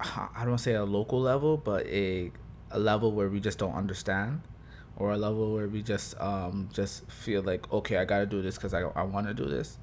i 0.00 0.28
don't 0.40 0.48
want 0.48 0.58
to 0.58 0.64
say 0.64 0.74
a 0.74 0.84
local 0.84 1.20
level 1.20 1.56
but 1.56 1.86
a 1.86 2.30
a 2.70 2.78
level 2.78 3.12
where 3.12 3.28
we 3.28 3.40
just 3.40 3.58
don't 3.58 3.74
understand 3.74 4.42
or 4.96 5.12
a 5.12 5.16
level 5.16 5.52
where 5.52 5.68
we 5.68 5.82
just 5.82 6.18
um 6.20 6.68
just 6.72 7.08
feel 7.10 7.42
like 7.42 7.70
okay 7.72 7.98
i 7.98 8.04
gotta 8.04 8.26
do 8.26 8.42
this 8.42 8.56
because 8.56 8.74
i, 8.74 8.80
I 8.80 9.02
want 9.02 9.26
to 9.26 9.34
do 9.34 9.44
this. 9.44 9.78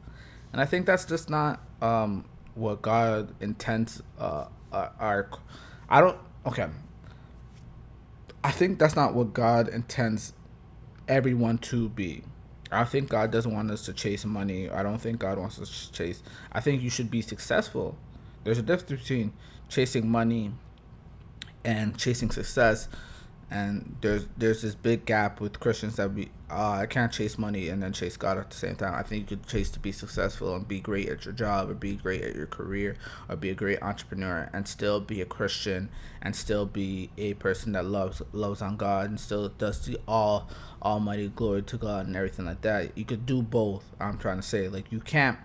And 0.52 0.62
i 0.62 0.66
think 0.66 0.86
that's 0.86 1.06
just 1.06 1.30
not 1.30 1.62
um 1.82 2.26
what 2.56 2.82
god 2.82 3.34
intends 3.42 4.02
uh 4.20 4.46
our 4.72 5.30
i 5.90 6.02
don't 6.02 6.18
okay. 6.46 6.68
I 8.46 8.52
think 8.52 8.78
that's 8.78 8.96
not 8.96 9.14
what 9.14 9.34
god 9.34 9.70
intends 9.70 10.34
everyone 11.08 11.60
to 11.60 11.88
be. 11.88 12.24
I 12.72 12.84
think 12.84 13.10
god 13.10 13.32
doesn't 13.32 13.54
want 13.54 13.72
us 13.72 13.86
to 13.86 13.94
chase 13.94 14.26
money. 14.26 14.70
I 14.70 14.84
don't 14.84 15.00
think 15.00 15.20
god 15.20 15.38
wants 15.38 15.60
us 15.60 15.88
to 15.88 15.92
chase 15.94 16.24
i 16.52 16.60
think 16.60 16.82
you 16.82 16.90
should 16.90 17.12
be 17.12 17.22
successful. 17.22 17.98
There's 18.44 18.58
a 18.58 18.62
difference 18.62 19.02
between 19.02 19.34
chasing 19.70 20.10
money 20.10 20.52
and 21.64 21.98
chasing 21.98 22.32
success 22.32 22.88
and 23.54 23.96
there's 24.02 24.26
there's 24.36 24.64
this 24.64 24.74
big 24.74 25.06
gap 25.06 25.40
with 25.40 25.60
Christians 25.60 25.96
that 25.98 26.12
we 26.12 26.32
uh, 26.50 26.72
I 26.72 26.86
can't 26.88 27.12
chase 27.12 27.38
money 27.38 27.70
and 27.70 27.84
then 27.84 27.94
chase 27.94 28.18
God 28.18 28.38
at 28.38 28.50
the 28.50 28.56
same 28.56 28.76
time. 28.76 28.96
I 28.96 29.04
think 29.04 29.30
you 29.30 29.38
could 29.38 29.48
chase 29.48 29.70
to 29.72 29.80
be 29.80 29.92
successful 29.92 30.56
and 30.56 30.68
be 30.68 30.80
great 30.80 31.08
at 31.08 31.26
your 31.26 31.34
job 31.34 31.70
or 31.70 31.76
be 31.76 31.96
great 31.96 32.24
at 32.24 32.36
your 32.36 32.48
career 32.48 32.96
or 33.30 33.36
be 33.36 33.52
a 33.52 33.56
great 33.56 33.82
entrepreneur 33.82 34.50
and 34.54 34.68
still 34.68 35.00
be 35.00 35.22
a 35.22 35.26
Christian 35.26 35.90
and 36.22 36.36
still 36.36 36.66
be 36.66 37.12
a 37.18 37.36
person 37.36 37.74
that 37.74 37.86
loves 37.86 38.24
loves 38.32 38.62
on 38.62 38.76
God 38.76 39.10
and 39.10 39.20
still 39.20 39.50
does 39.50 39.86
the 39.86 40.00
all 40.08 40.50
almighty 40.82 41.28
glory 41.30 41.62
to 41.62 41.78
God 41.78 42.08
and 42.08 42.16
everything 42.16 42.46
like 42.46 42.62
that. 42.62 42.98
You 42.98 43.06
could 43.06 43.28
do 43.28 43.44
both. 43.44 43.86
I'm 44.00 44.18
trying 44.18 44.38
to 44.38 44.44
say 44.44 44.68
like 44.68 44.92
you 44.92 45.00
can't 45.00 45.38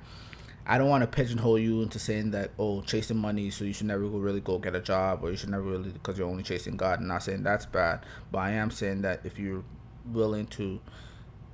I 0.71 0.77
don't 0.77 0.91
want 0.91 1.01
to 1.01 1.07
pigeonhole 1.07 1.59
you 1.59 1.81
into 1.81 1.99
saying 1.99 2.33
that 2.33 2.51
oh 2.59 2.83
chasing 2.83 3.17
money 3.17 3.49
so 3.49 3.65
you 3.65 3.73
should 3.73 3.87
never 3.87 4.05
really 4.05 4.41
go 4.41 4.59
get 4.59 4.75
a 4.75 4.81
job 4.81 5.25
or 5.25 5.31
you 5.31 5.37
should 5.37 5.49
never 5.49 5.63
really 5.63 5.89
because 5.89 6.19
you're 6.19 6.29
only 6.29 6.43
chasing 6.43 6.77
God. 6.77 7.01
I'm 7.01 7.09
not 7.09 7.23
saying 7.23 7.43
that's 7.43 7.65
bad, 7.65 8.05
but 8.31 8.41
I 8.41 8.51
am 8.51 8.71
saying 8.71 9.01
that 9.01 9.21
if 9.25 9.39
you're 9.39 9.65
willing 10.05 10.47
to, 10.49 10.79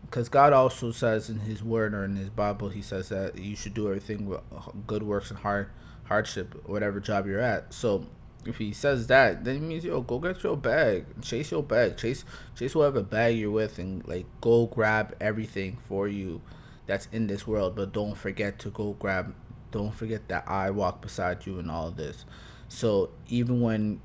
because 0.03 0.29
God 0.29 0.53
also 0.53 0.90
says 0.90 1.31
in 1.31 1.38
His 1.38 1.62
Word 1.62 1.94
or 1.94 2.05
in 2.05 2.16
His 2.16 2.29
Bible, 2.29 2.70
He 2.70 2.83
says 2.83 3.09
that 3.11 3.38
you 3.38 3.55
should 3.55 3.72
do 3.72 3.87
everything 3.87 4.27
with 4.27 4.40
uh, 4.53 4.72
good 4.88 5.05
works 5.05 5.31
and 5.31 5.38
hard 5.38 5.68
hardship, 6.07 6.66
whatever 6.66 6.98
job 6.98 7.29
you're 7.29 7.38
at. 7.38 7.72
So 7.72 8.09
if 8.44 8.59
He 8.59 8.72
says 8.72 9.07
that, 9.07 9.44
then 9.44 9.57
it 9.57 9.62
means 9.62 9.85
yo 9.85 10.00
go 10.00 10.18
get 10.18 10.42
your 10.42 10.57
bag, 10.57 11.05
chase 11.22 11.53
your 11.53 11.62
bag, 11.62 11.96
chase 11.96 12.24
chase 12.59 12.74
whatever 12.74 13.00
bag 13.05 13.38
you're 13.38 13.53
with, 13.53 13.79
and 13.79 14.05
like 14.09 14.27
go 14.40 14.66
grab 14.66 15.14
everything 15.20 15.79
for 15.87 16.09
you 16.09 16.40
that's 16.86 17.08
in 17.12 17.26
this 17.26 17.46
world, 17.46 17.76
but 17.76 17.92
don't 17.92 18.16
forget 18.16 18.58
to 18.60 18.70
go 18.70 18.92
grab 18.98 19.34
don't 19.70 19.92
forget 19.92 20.28
that 20.28 20.48
I 20.48 20.70
walk 20.70 21.02
beside 21.02 21.46
you 21.46 21.58
in 21.58 21.68
all 21.68 21.90
this. 21.90 22.24
So 22.68 23.10
even 23.28 23.60
when 23.60 24.00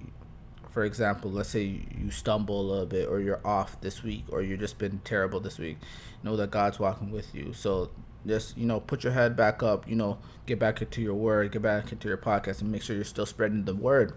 for 0.72 0.84
example, 0.84 1.32
let's 1.32 1.50
say 1.50 1.64
you 1.64 2.12
stumble 2.12 2.62
a 2.62 2.68
little 2.68 2.86
bit 2.86 3.08
or 3.08 3.20
you're 3.20 3.46
off 3.46 3.80
this 3.82 4.04
week 4.04 4.26
or 4.30 4.42
you've 4.42 4.60
just 4.60 4.78
been 4.78 5.00
terrible 5.04 5.40
this 5.40 5.58
week, 5.58 5.78
know 6.24 6.36
that 6.36 6.52
God's 6.52 6.80
walking 6.80 7.12
with 7.12 7.34
you. 7.34 7.54
So 7.54 7.90
just, 8.26 8.58
you 8.58 8.66
know, 8.66 8.80
put 8.80 9.04
your 9.04 9.14
head 9.14 9.36
back 9.36 9.64
up, 9.64 9.88
you 9.88 9.96
know, 9.96 10.20
get 10.46 10.60
back 10.60 10.82
into 10.82 11.02
your 11.02 11.16
word, 11.16 11.52
get 11.52 11.62
back 11.62 11.92
into 11.92 12.08
your 12.08 12.18
podcast 12.18 12.62
and 12.62 12.72
make 12.72 12.84
sure 12.84 12.96
you're 12.96 13.06
still 13.06 13.26
spreading 13.26 13.66
the 13.66 13.76
word. 13.76 14.14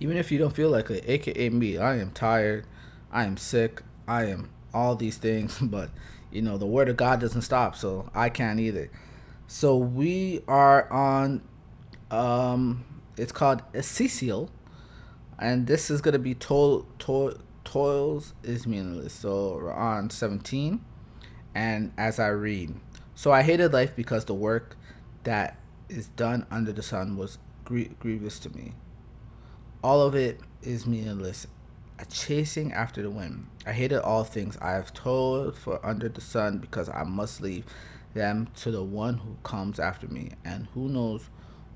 Even 0.00 0.16
if 0.16 0.32
you 0.32 0.38
don't 0.38 0.54
feel 0.54 0.70
like 0.70 0.90
it, 0.90 1.04
aka 1.06 1.50
me, 1.50 1.78
I 1.78 1.98
am 1.98 2.10
tired, 2.10 2.66
I 3.12 3.24
am 3.24 3.36
sick, 3.36 3.82
I 4.06 4.24
am 4.26 4.50
all 4.74 4.96
these 4.96 5.18
things, 5.18 5.58
but 5.62 5.90
you 6.30 6.42
know 6.42 6.58
the 6.58 6.66
word 6.66 6.88
of 6.88 6.96
god 6.96 7.20
doesn't 7.20 7.42
stop 7.42 7.74
so 7.76 8.10
i 8.14 8.28
can't 8.28 8.60
either. 8.60 8.90
So 9.50 9.78
we 9.78 10.42
are 10.46 10.90
on 10.92 11.42
um 12.10 12.84
it's 13.16 13.32
called 13.32 13.62
Ezekiel, 13.74 14.50
and 15.38 15.66
this 15.66 15.90
is 15.90 16.00
gonna 16.00 16.18
be 16.18 16.34
toil, 16.34 16.86
toil 16.98 17.34
toils 17.64 18.34
is 18.42 18.66
meaningless. 18.66 19.12
So 19.12 19.54
we're 19.62 19.72
on 19.72 20.10
17 20.10 20.84
and 21.54 21.92
as 21.96 22.18
i 22.18 22.28
read 22.28 22.74
so 23.14 23.32
i 23.32 23.42
hated 23.42 23.72
life 23.72 23.96
because 23.96 24.26
the 24.26 24.34
work 24.34 24.76
that 25.24 25.58
is 25.88 26.08
done 26.08 26.46
under 26.50 26.72
the 26.72 26.82
sun 26.82 27.16
was 27.16 27.38
gr- 27.64 27.92
grievous 27.98 28.38
to 28.40 28.50
me. 28.50 28.74
All 29.82 30.02
of 30.02 30.14
it 30.14 30.40
is 30.62 30.86
meaningless 30.86 31.46
chasing 32.04 32.72
after 32.72 33.02
the 33.02 33.10
wind. 33.10 33.46
I 33.66 33.72
hated 33.72 34.00
all 34.00 34.24
things 34.24 34.56
I 34.60 34.72
have 34.72 34.94
told 34.94 35.56
for 35.56 35.84
under 35.84 36.08
the 36.08 36.20
sun 36.20 36.58
because 36.58 36.88
I 36.88 37.04
must 37.04 37.40
leave 37.40 37.64
them 38.14 38.48
to 38.56 38.70
the 38.70 38.82
one 38.82 39.18
who 39.18 39.36
comes 39.42 39.78
after 39.78 40.08
me, 40.08 40.32
and 40.44 40.68
who 40.74 40.88
knows 40.88 41.28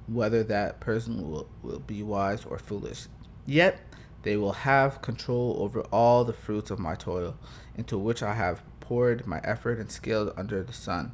whether 0.07 0.43
that 0.45 0.81
person 0.81 1.31
will, 1.31 1.49
will 1.63 1.81
be 1.81 2.03
wise 2.03 2.45
or 2.45 2.59
foolish. 2.59 3.07
Yet 3.47 3.81
they 4.23 4.37
will 4.37 4.53
have 4.53 5.03
control 5.03 5.57
over 5.59 5.81
all 5.93 6.25
the 6.25 6.33
fruits 6.33 6.71
of 6.71 6.79
my 6.79 6.95
toil, 6.95 7.37
into 7.77 7.99
which 7.99 8.23
I 8.23 8.35
have 8.35 8.63
poured 8.81 9.27
my 9.27 9.41
effort 9.45 9.79
and 9.79 9.91
skill 9.91 10.33
under 10.37 10.63
the 10.63 10.73
sun. 10.73 11.13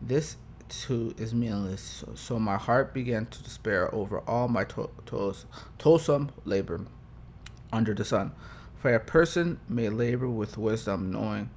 This 0.00 0.36
too 0.68 1.14
is 1.18 1.34
meaningless, 1.34 1.82
so, 1.82 2.12
so 2.14 2.38
my 2.38 2.56
heart 2.56 2.94
began 2.94 3.26
to 3.26 3.42
despair 3.42 3.94
over 3.94 4.20
all 4.20 4.48
my 4.48 4.64
to- 4.64 4.90
to- 5.06 5.34
toilsome 5.78 6.30
labor 6.44 6.86
under 7.74 7.92
the 7.92 8.04
sun. 8.04 8.32
For 8.76 8.94
a 8.94 9.00
person 9.00 9.60
may 9.68 9.88
labor 9.88 10.28
with 10.28 10.56
wisdom, 10.56 11.12
knowing, 11.12 11.50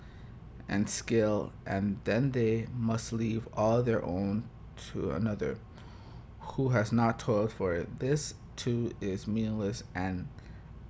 and 0.68 0.90
skill, 0.90 1.54
and 1.66 2.00
then 2.04 2.32
they 2.32 2.68
must 2.76 3.14
leave 3.14 3.48
all 3.54 3.84
their 3.84 4.04
own 4.04 4.50
to 4.92 5.12
another 5.12 5.58
who 6.40 6.70
has 6.70 6.92
not 6.92 7.20
toiled 7.20 7.52
for 7.52 7.74
it. 7.76 8.00
This 8.00 8.34
too 8.56 8.92
is 9.00 9.28
meaningless 9.28 9.84
and 9.94 10.28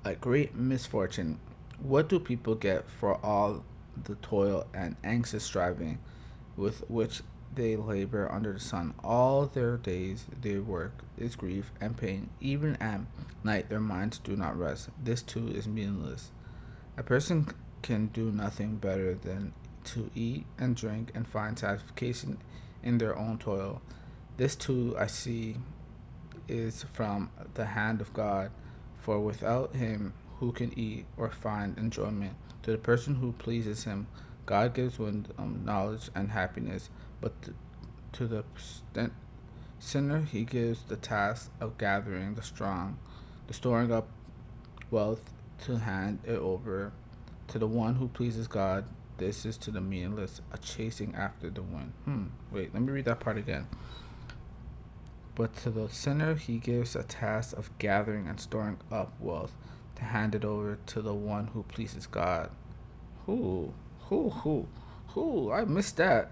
a 0.06 0.16
great 0.16 0.56
misfortune. 0.56 1.40
What 1.80 2.10
do 2.10 2.20
people 2.20 2.56
get 2.56 2.90
for 2.90 3.24
all 3.24 3.63
the 4.04 4.16
toil 4.16 4.68
and 4.74 4.96
anxious 5.04 5.44
striving 5.44 6.00
with 6.56 6.84
which 6.90 7.22
they 7.58 7.76
labor 7.76 8.32
under 8.32 8.54
the 8.54 8.60
sun. 8.60 8.93
All 9.04 9.46
their 9.46 9.76
days 9.76 10.26
their 10.41 10.62
work 10.62 10.93
is 11.17 11.36
grief 11.36 11.72
and 11.82 11.98
pain. 11.98 12.30
Even 12.39 12.78
at 12.78 13.02
night 13.43 13.70
their 13.70 13.82
minds 13.82 14.20
do 14.20 14.38
not 14.38 14.58
rest. 14.58 14.89
This 15.04 15.22
too 15.22 15.50
is 15.50 15.67
meaningless. 15.67 16.32
A 16.96 17.04
person 17.04 17.48
can 17.82 18.08
do 18.08 18.32
nothing 18.32 18.78
better 18.78 19.13
than 19.15 19.54
to 19.86 20.10
eat 20.15 20.46
and 20.58 20.76
drink 20.76 21.12
and 21.13 21.28
find 21.28 21.58
satisfaction 21.58 22.38
in 22.84 23.00
their 23.00 23.17
own 23.17 23.38
toil. 23.38 23.82
This 24.38 24.56
too 24.56 24.96
I 24.98 25.08
see 25.08 25.58
is 26.48 26.86
from 26.93 27.32
the 27.56 27.65
hand 27.65 28.00
of 28.02 28.13
God, 28.13 28.52
for 29.00 29.20
without 29.20 29.76
him 29.76 30.13
who 30.39 30.52
can 30.52 30.78
eat 30.78 31.06
or 31.17 31.30
find 31.30 31.78
enjoyment? 31.78 32.36
To 32.63 32.72
the 32.72 32.78
person 32.78 33.15
who 33.15 33.32
pleases 33.34 33.86
him, 33.86 34.08
God 34.46 34.74
gives 34.74 35.00
wisdom, 35.00 35.63
knowledge, 35.65 36.10
and 36.15 36.32
happiness, 36.32 36.89
but 37.21 37.34
to 38.13 38.27
the 38.27 38.43
sinner 39.80 40.21
he 40.21 40.43
gives 40.43 40.84
the 40.84 40.95
task 40.95 41.51
of 41.60 41.77
gathering 41.77 42.36
the 42.36 42.41
strong, 42.41 42.97
the 43.47 43.53
storing 43.53 43.91
up 43.91 44.08
wealth 44.89 45.34
to 45.65 45.77
hand 45.77 46.19
it 46.23 46.38
over 46.38 46.91
to 47.47 47.60
the 47.60 47.67
one 47.67 47.95
who 47.95 48.08
pleases 48.08 48.47
God. 48.47 48.86
This 49.17 49.45
is 49.45 49.58
to 49.58 49.71
the 49.71 49.82
meaningless, 49.82 50.41
a 50.51 50.60
chasing 50.60 51.15
after 51.15 51.49
the 51.49 51.63
wind. 51.63 51.93
Hmm. 52.06 52.25
Wait, 52.51 52.73
let 52.73 52.84
me 52.84 52.91
read 52.91 53.06
that 53.06 53.19
part 53.19 53.38
again. 53.38 53.67
But 55.34 55.56
to 55.58 55.69
the 55.71 55.89
sinner 55.89 56.36
he 56.36 56.58
gives 56.58 56.95
a 56.95 57.03
task 57.03 57.58
of 57.58 57.75
gathering 57.80 58.27
and 58.27 58.39
storing 58.39 58.77
up 58.91 59.13
wealth 59.19 59.53
to 59.95 60.03
hand 60.03 60.36
it 60.36 60.45
over 60.45 60.77
to 60.88 61.01
the 61.01 61.13
one 61.13 61.47
who 61.47 61.63
pleases 61.63 62.06
God. 62.06 62.51
Who? 63.25 63.73
Who? 64.10 64.30
Who? 64.30 64.67
Who? 65.10 65.51
I 65.51 65.65
missed 65.65 65.97
that. 65.97 66.32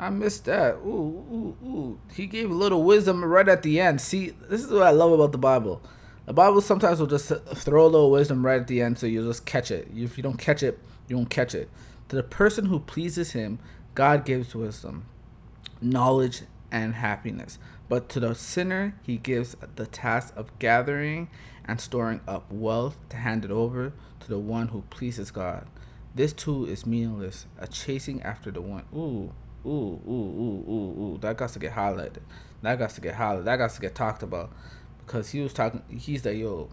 I 0.00 0.08
missed 0.08 0.46
that. 0.46 0.76
Ooh, 0.76 0.86
ooh, 1.30 1.56
ooh. 1.62 2.00
He 2.14 2.26
gave 2.26 2.50
a 2.50 2.54
little 2.54 2.82
wisdom 2.82 3.22
right 3.22 3.46
at 3.46 3.62
the 3.62 3.78
end. 3.78 4.00
See, 4.00 4.30
this 4.48 4.64
is 4.64 4.72
what 4.72 4.82
I 4.82 4.92
love 4.92 5.12
about 5.12 5.32
the 5.32 5.38
Bible. 5.38 5.82
The 6.24 6.32
Bible 6.32 6.62
sometimes 6.62 7.00
will 7.00 7.06
just 7.06 7.28
throw 7.28 7.84
a 7.84 7.86
little 7.86 8.10
wisdom 8.10 8.44
right 8.44 8.62
at 8.62 8.66
the 8.66 8.80
end 8.80 8.98
so 8.98 9.06
you'll 9.06 9.26
just 9.26 9.44
catch 9.44 9.70
it. 9.70 9.88
If 9.94 10.16
you 10.16 10.22
don't 10.22 10.38
catch 10.38 10.62
it, 10.62 10.78
you 11.06 11.16
don't 11.16 11.28
catch 11.28 11.54
it. 11.54 11.68
To 12.08 12.16
the 12.16 12.22
person 12.22 12.64
who 12.64 12.80
pleases 12.80 13.32
him, 13.32 13.58
God 13.94 14.24
gives 14.24 14.54
wisdom, 14.54 15.04
knowledge, 15.82 16.42
and 16.72 16.94
happiness. 16.94 17.58
But 17.90 18.08
to 18.10 18.20
the 18.20 18.34
sinner, 18.34 18.94
he 19.02 19.18
gives 19.18 19.54
the 19.76 19.86
task 19.86 20.32
of 20.34 20.58
gathering 20.58 21.28
and 21.66 21.78
storing 21.78 22.22
up 22.26 22.50
wealth 22.50 22.96
to 23.10 23.18
hand 23.18 23.44
it 23.44 23.50
over 23.50 23.92
to 24.20 24.28
the 24.28 24.38
one 24.38 24.68
who 24.68 24.80
pleases 24.88 25.30
God. 25.30 25.66
This 26.14 26.32
too 26.32 26.64
is 26.64 26.86
meaningless, 26.86 27.44
a 27.58 27.68
chasing 27.68 28.22
after 28.22 28.50
the 28.50 28.62
one. 28.62 28.84
Ooh, 28.94 29.34
ooh, 29.66 30.00
ooh, 30.06 30.10
ooh, 30.10 30.64
ooh, 30.68 31.02
ooh. 31.02 31.18
That 31.20 31.36
got 31.36 31.50
to 31.50 31.58
get 31.58 31.72
highlighted. 31.72 32.22
That 32.62 32.78
got 32.78 32.90
to 32.90 33.00
get 33.00 33.14
highlighted. 33.14 33.44
That 33.44 33.56
got 33.56 33.70
to 33.70 33.80
get 33.80 33.94
talked 33.94 34.22
about 34.22 34.52
because 35.06 35.30
he 35.30 35.40
was 35.40 35.52
talking. 35.52 35.82
He's 35.88 36.24
like, 36.24 36.36
yo, 36.36 36.68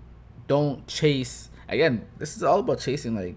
don't 0.48 0.88
chase. 0.88 1.50
Again, 1.70 2.06
this 2.18 2.38
is 2.38 2.44
all 2.44 2.60
about 2.60 2.80
chasing 2.80 3.16
like 3.16 3.36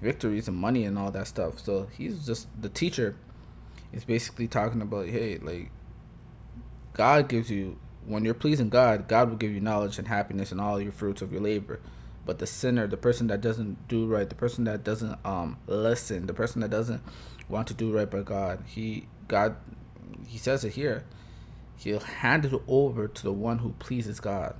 victories 0.00 0.48
and 0.48 0.56
money 0.56 0.84
and 0.84 0.98
all 0.98 1.10
that 1.10 1.26
stuff. 1.26 1.58
So 1.58 1.88
he's 1.96 2.26
just 2.26 2.48
the 2.60 2.68
teacher 2.68 3.16
is 3.92 4.04
basically 4.04 4.48
talking 4.48 4.82
about, 4.82 5.08
hey, 5.08 5.38
like 5.38 5.70
God 6.92 7.28
gives 7.28 7.50
you 7.50 7.78
when 8.06 8.24
you're 8.24 8.34
pleasing 8.34 8.68
God, 8.68 9.08
God 9.08 9.30
will 9.30 9.36
give 9.36 9.52
you 9.52 9.60
knowledge 9.60 9.98
and 9.98 10.06
happiness 10.06 10.52
and 10.52 10.60
all 10.60 10.80
your 10.80 10.92
fruits 10.92 11.22
of 11.22 11.32
your 11.32 11.40
labor. 11.40 11.80
But 12.24 12.38
the 12.38 12.46
sinner, 12.46 12.86
the 12.86 12.96
person 12.96 13.28
that 13.28 13.40
doesn't 13.40 13.88
do 13.88 14.06
right, 14.06 14.28
the 14.28 14.34
person 14.34 14.64
that 14.64 14.84
doesn't 14.84 15.18
um 15.24 15.58
listen, 15.66 16.26
the 16.26 16.34
person 16.34 16.60
that 16.60 16.70
doesn't 16.70 17.02
want 17.48 17.68
to 17.68 17.74
do 17.74 17.94
right 17.94 18.10
by 18.10 18.22
God, 18.22 18.64
he 18.66 19.06
God 19.28 19.56
he 20.26 20.38
says 20.38 20.64
it 20.64 20.72
here. 20.72 21.04
He'll 21.78 22.00
hand 22.00 22.46
it 22.46 22.54
over 22.66 23.06
to 23.06 23.22
the 23.22 23.32
one 23.32 23.58
who 23.58 23.74
pleases 23.78 24.18
God. 24.18 24.54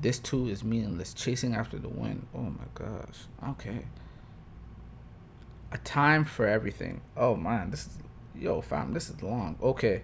This 0.00 0.18
too 0.18 0.48
is 0.48 0.64
meaningless, 0.64 1.12
chasing 1.12 1.54
after 1.54 1.78
the 1.78 1.88
wind. 1.88 2.26
Oh 2.34 2.42
my 2.42 2.64
gosh. 2.74 3.26
Okay. 3.50 3.86
A 5.72 5.78
time 5.78 6.24
for 6.24 6.46
everything. 6.46 7.02
Oh 7.16 7.36
man, 7.36 7.70
this 7.70 7.86
is 7.86 7.98
yo 8.34 8.60
fam, 8.60 8.94
this 8.94 9.10
is 9.10 9.22
long. 9.22 9.58
Okay. 9.62 10.02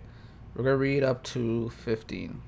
We're 0.54 0.64
to 0.64 0.76
read 0.76 1.02
up 1.02 1.22
to 1.24 1.68
15. 1.68 2.40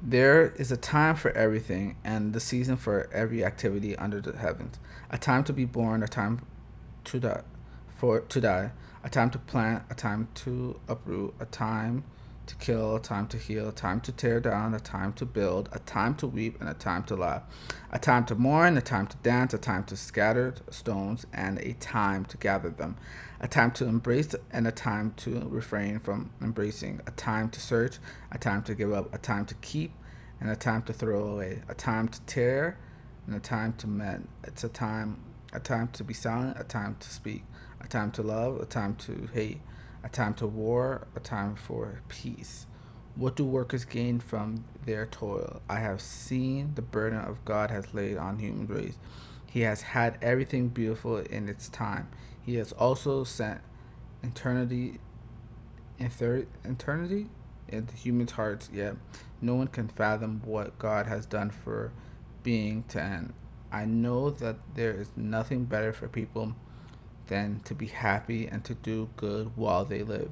There 0.00 0.52
is 0.52 0.70
a 0.70 0.76
time 0.76 1.16
for 1.16 1.32
everything 1.32 1.96
and 2.04 2.32
the 2.32 2.38
season 2.38 2.76
for 2.76 3.10
every 3.12 3.44
activity 3.44 3.96
under 3.96 4.20
the 4.20 4.36
heavens. 4.38 4.78
A 5.10 5.18
time 5.18 5.42
to 5.44 5.52
be 5.52 5.64
born, 5.64 6.04
a 6.04 6.08
time 6.08 6.46
to 7.08 7.20
die, 7.20 7.42
for 7.96 8.20
to 8.20 8.40
die, 8.40 8.72
a 9.04 9.08
time 9.08 9.30
to 9.30 9.38
plant, 9.38 9.82
a 9.90 9.94
time 9.94 10.28
to 10.34 10.80
uproot, 10.88 11.34
a 11.40 11.46
time 11.46 12.04
to 12.46 12.56
kill, 12.56 12.96
a 12.96 13.00
time 13.00 13.26
to 13.28 13.36
heal, 13.36 13.68
a 13.68 13.72
time 13.72 14.00
to 14.00 14.10
tear 14.10 14.40
down, 14.40 14.74
a 14.74 14.80
time 14.80 15.12
to 15.12 15.26
build, 15.26 15.68
a 15.72 15.78
time 15.80 16.14
to 16.14 16.26
weep, 16.26 16.58
and 16.60 16.68
a 16.68 16.74
time 16.74 17.02
to 17.04 17.14
laugh, 17.14 17.42
a 17.92 17.98
time 17.98 18.24
to 18.24 18.34
mourn, 18.34 18.76
a 18.76 18.80
time 18.80 19.06
to 19.06 19.16
dance, 19.18 19.52
a 19.52 19.58
time 19.58 19.84
to 19.84 19.96
scatter 19.96 20.54
stones, 20.70 21.26
and 21.32 21.58
a 21.58 21.74
time 21.74 22.24
to 22.24 22.36
gather 22.38 22.70
them, 22.70 22.96
a 23.40 23.48
time 23.48 23.70
to 23.70 23.84
embrace 23.84 24.34
and 24.50 24.66
a 24.66 24.72
time 24.72 25.12
to 25.16 25.46
refrain 25.50 25.98
from 25.98 26.30
embracing, 26.40 27.00
a 27.06 27.10
time 27.12 27.50
to 27.50 27.60
search, 27.60 27.98
a 28.32 28.38
time 28.38 28.62
to 28.62 28.74
give 28.74 28.92
up, 28.92 29.14
a 29.14 29.18
time 29.18 29.44
to 29.44 29.54
keep, 29.56 29.92
and 30.40 30.50
a 30.50 30.56
time 30.56 30.82
to 30.82 30.92
throw 30.92 31.28
away, 31.28 31.62
a 31.68 31.74
time 31.74 32.08
to 32.08 32.20
tear, 32.22 32.78
and 33.26 33.36
a 33.36 33.40
time 33.40 33.74
to 33.74 33.86
mend. 33.86 34.26
It's 34.44 34.64
a 34.64 34.68
time, 34.68 35.18
a 35.52 35.60
time 35.60 35.88
to 35.88 36.04
be 36.04 36.14
silent, 36.14 36.58
a 36.58 36.64
time 36.64 36.96
to 37.00 37.10
speak, 37.10 37.44
a 37.80 37.86
time 37.88 38.10
to 38.12 38.22
love, 38.22 38.60
a 38.60 38.66
time 38.66 38.94
to 38.96 39.28
hate 39.32 39.60
a 40.02 40.08
time 40.08 40.34
to 40.34 40.46
war, 40.46 41.06
a 41.16 41.20
time 41.20 41.54
for 41.54 42.00
peace. 42.08 42.66
What 43.16 43.36
do 43.36 43.44
workers 43.44 43.84
gain 43.84 44.20
from 44.20 44.64
their 44.84 45.06
toil? 45.06 45.60
I 45.68 45.80
have 45.80 46.00
seen 46.00 46.72
the 46.74 46.82
burden 46.82 47.18
of 47.18 47.44
God 47.44 47.70
has 47.70 47.92
laid 47.92 48.16
on 48.16 48.38
human 48.38 48.66
race. 48.66 48.98
He 49.46 49.62
has 49.62 49.82
had 49.82 50.18
everything 50.22 50.68
beautiful 50.68 51.18
in 51.18 51.48
its 51.48 51.68
time. 51.68 52.08
He 52.40 52.56
has 52.56 52.72
also 52.72 53.24
sent 53.24 53.60
eternity, 54.22 55.00
eternity 55.98 57.26
into 57.68 57.94
humans' 57.96 58.32
hearts. 58.32 58.70
Yet 58.72 58.94
no 59.40 59.56
one 59.56 59.68
can 59.68 59.88
fathom 59.88 60.42
what 60.44 60.78
God 60.78 61.06
has 61.06 61.26
done 61.26 61.50
for 61.50 61.92
being 62.42 62.84
to 62.88 63.02
end. 63.02 63.34
I 63.70 63.84
know 63.84 64.30
that 64.30 64.56
there 64.74 64.92
is 64.92 65.10
nothing 65.16 65.64
better 65.64 65.92
for 65.92 66.08
people 66.08 66.54
than 67.26 67.60
to 67.64 67.74
be 67.74 67.86
happy 67.86 68.46
and 68.46 68.64
to 68.64 68.74
do 68.74 69.10
good 69.16 69.52
while 69.56 69.84
they 69.84 70.02
live, 70.02 70.30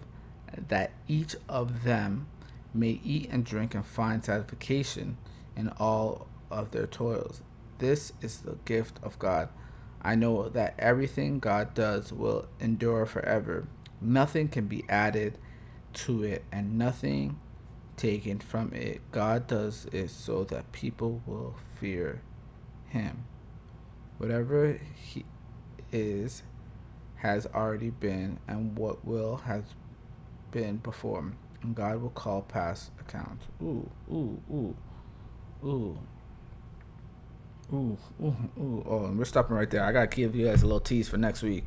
that 0.68 0.92
each 1.06 1.36
of 1.48 1.84
them 1.84 2.28
may 2.72 3.00
eat 3.04 3.28
and 3.30 3.44
drink 3.44 3.74
and 3.74 3.84
find 3.84 4.24
satisfaction 4.24 5.18
in 5.56 5.68
all 5.78 6.26
of 6.50 6.70
their 6.70 6.86
toils. 6.86 7.42
This 7.78 8.12
is 8.22 8.38
the 8.38 8.56
gift 8.64 8.98
of 9.02 9.18
God. 9.18 9.48
I 10.02 10.14
know 10.14 10.48
that 10.48 10.74
everything 10.78 11.38
God 11.38 11.74
does 11.74 12.12
will 12.12 12.46
endure 12.60 13.06
forever. 13.06 13.66
Nothing 14.00 14.48
can 14.48 14.66
be 14.66 14.84
added 14.88 15.38
to 15.94 16.22
it 16.22 16.44
and 16.52 16.78
nothing 16.78 17.38
taken 17.96 18.38
from 18.38 18.72
it. 18.72 19.00
God 19.10 19.46
does 19.46 19.86
it 19.92 20.10
so 20.10 20.44
that 20.44 20.72
people 20.72 21.22
will 21.26 21.56
fear 21.78 22.22
him. 22.88 23.24
Whatever 24.18 24.80
he 24.94 25.24
is 25.92 26.42
has 27.16 27.46
already 27.46 27.90
been 27.90 28.38
and 28.46 28.76
what 28.78 29.04
will 29.04 29.36
has 29.38 29.64
been 30.50 30.76
before. 30.78 31.32
And 31.62 31.74
God 31.74 32.00
will 32.00 32.10
call 32.10 32.42
past 32.42 32.90
accounts. 33.00 33.46
Ooh, 33.62 33.90
ooh, 34.10 34.40
ooh, 34.50 34.76
ooh. 35.64 35.98
Ooh, 37.72 37.98
ooh, 38.22 38.36
ooh. 38.58 38.84
Oh, 38.88 39.04
and 39.06 39.18
we're 39.18 39.24
stopping 39.24 39.56
right 39.56 39.68
there. 39.68 39.84
I 39.84 39.90
gotta 39.90 40.06
give 40.06 40.36
you 40.36 40.46
guys 40.46 40.62
a 40.62 40.66
little 40.66 40.80
tease 40.80 41.08
for 41.08 41.16
next 41.16 41.42
week. 41.42 41.64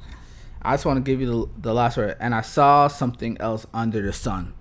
I 0.62 0.74
just 0.74 0.86
want 0.86 0.98
to 0.98 1.12
give 1.12 1.20
you 1.22 1.28
the, 1.28 1.70
the 1.70 1.74
last 1.74 1.98
word. 1.98 2.16
And 2.20 2.34
I 2.34 2.42
saw 2.42 2.88
something 2.88 3.38
else 3.40 3.66
under 3.74 4.02
the 4.02 4.14
sun. 4.14 4.54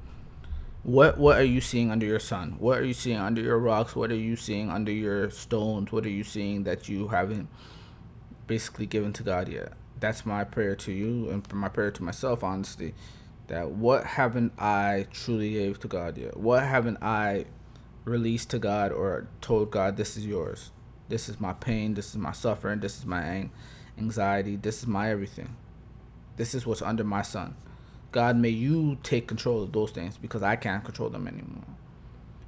What 0.88 1.18
what 1.18 1.36
are 1.36 1.44
you 1.44 1.60
seeing 1.60 1.90
under 1.90 2.06
your 2.06 2.18
sun? 2.20 2.56
What 2.58 2.78
are 2.78 2.84
you 2.84 2.94
seeing 2.94 3.18
under 3.18 3.42
your 3.42 3.58
rocks? 3.58 3.94
What 3.94 4.10
are 4.10 4.16
you 4.16 4.36
seeing 4.36 4.70
under 4.70 4.92
your 4.92 5.30
stones? 5.30 5.92
What 5.92 6.06
are 6.06 6.10
you 6.10 6.24
seeing 6.24 6.64
that 6.64 6.88
you 6.88 7.08
haven't 7.08 7.48
basically 8.46 8.86
given 8.86 9.12
to 9.12 9.22
God 9.22 9.48
yet? 9.48 9.74
that's 10.00 10.24
my 10.24 10.44
prayer 10.44 10.74
to 10.74 10.92
you 10.92 11.28
and 11.30 11.52
my 11.52 11.68
prayer 11.68 11.90
to 11.90 12.02
myself 12.02 12.44
honestly 12.44 12.94
that 13.48 13.70
what 13.70 14.04
haven't 14.04 14.52
i 14.58 15.06
truly 15.10 15.52
gave 15.52 15.78
to 15.78 15.88
god 15.88 16.16
yet 16.16 16.36
what 16.36 16.62
haven't 16.62 16.98
i 17.02 17.44
released 18.04 18.50
to 18.50 18.58
god 18.58 18.92
or 18.92 19.28
told 19.40 19.70
god 19.70 19.96
this 19.96 20.16
is 20.16 20.26
yours 20.26 20.70
this 21.08 21.28
is 21.28 21.40
my 21.40 21.52
pain 21.52 21.94
this 21.94 22.10
is 22.10 22.16
my 22.16 22.32
suffering 22.32 22.80
this 22.80 22.98
is 22.98 23.06
my 23.06 23.48
anxiety 23.98 24.56
this 24.56 24.78
is 24.78 24.86
my 24.86 25.10
everything 25.10 25.56
this 26.36 26.54
is 26.54 26.66
what's 26.66 26.82
under 26.82 27.04
my 27.04 27.22
sun 27.22 27.56
god 28.12 28.36
may 28.36 28.48
you 28.48 28.96
take 29.02 29.26
control 29.26 29.62
of 29.62 29.72
those 29.72 29.90
things 29.90 30.16
because 30.16 30.42
i 30.42 30.56
can't 30.56 30.84
control 30.84 31.10
them 31.10 31.26
anymore 31.26 31.64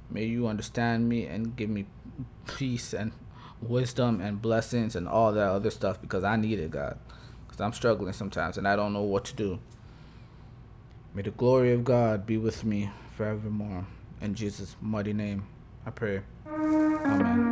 may 0.09 0.25
you 0.25 0.47
understand 0.47 1.07
me 1.07 1.25
and 1.25 1.55
give 1.55 1.69
me 1.69 1.85
peace 2.47 2.93
and 2.93 3.11
wisdom 3.61 4.19
and 4.19 4.41
blessings 4.41 4.95
and 4.95 5.07
all 5.07 5.31
that 5.33 5.47
other 5.47 5.69
stuff 5.69 6.01
because 6.01 6.23
I 6.23 6.35
need 6.35 6.59
it, 6.59 6.71
God. 6.71 6.97
Because 7.47 7.61
I'm 7.61 7.73
struggling 7.73 8.13
sometimes 8.13 8.57
and 8.57 8.67
I 8.67 8.75
don't 8.75 8.93
know 8.93 9.03
what 9.03 9.25
to 9.25 9.35
do. 9.35 9.59
May 11.13 11.23
the 11.23 11.31
glory 11.31 11.73
of 11.73 11.83
God 11.83 12.25
be 12.25 12.37
with 12.37 12.63
me 12.63 12.89
forevermore. 13.15 13.85
In 14.21 14.35
Jesus' 14.35 14.75
mighty 14.81 15.13
name, 15.13 15.45
I 15.85 15.89
pray. 15.89 16.21
Amen. 16.47 17.50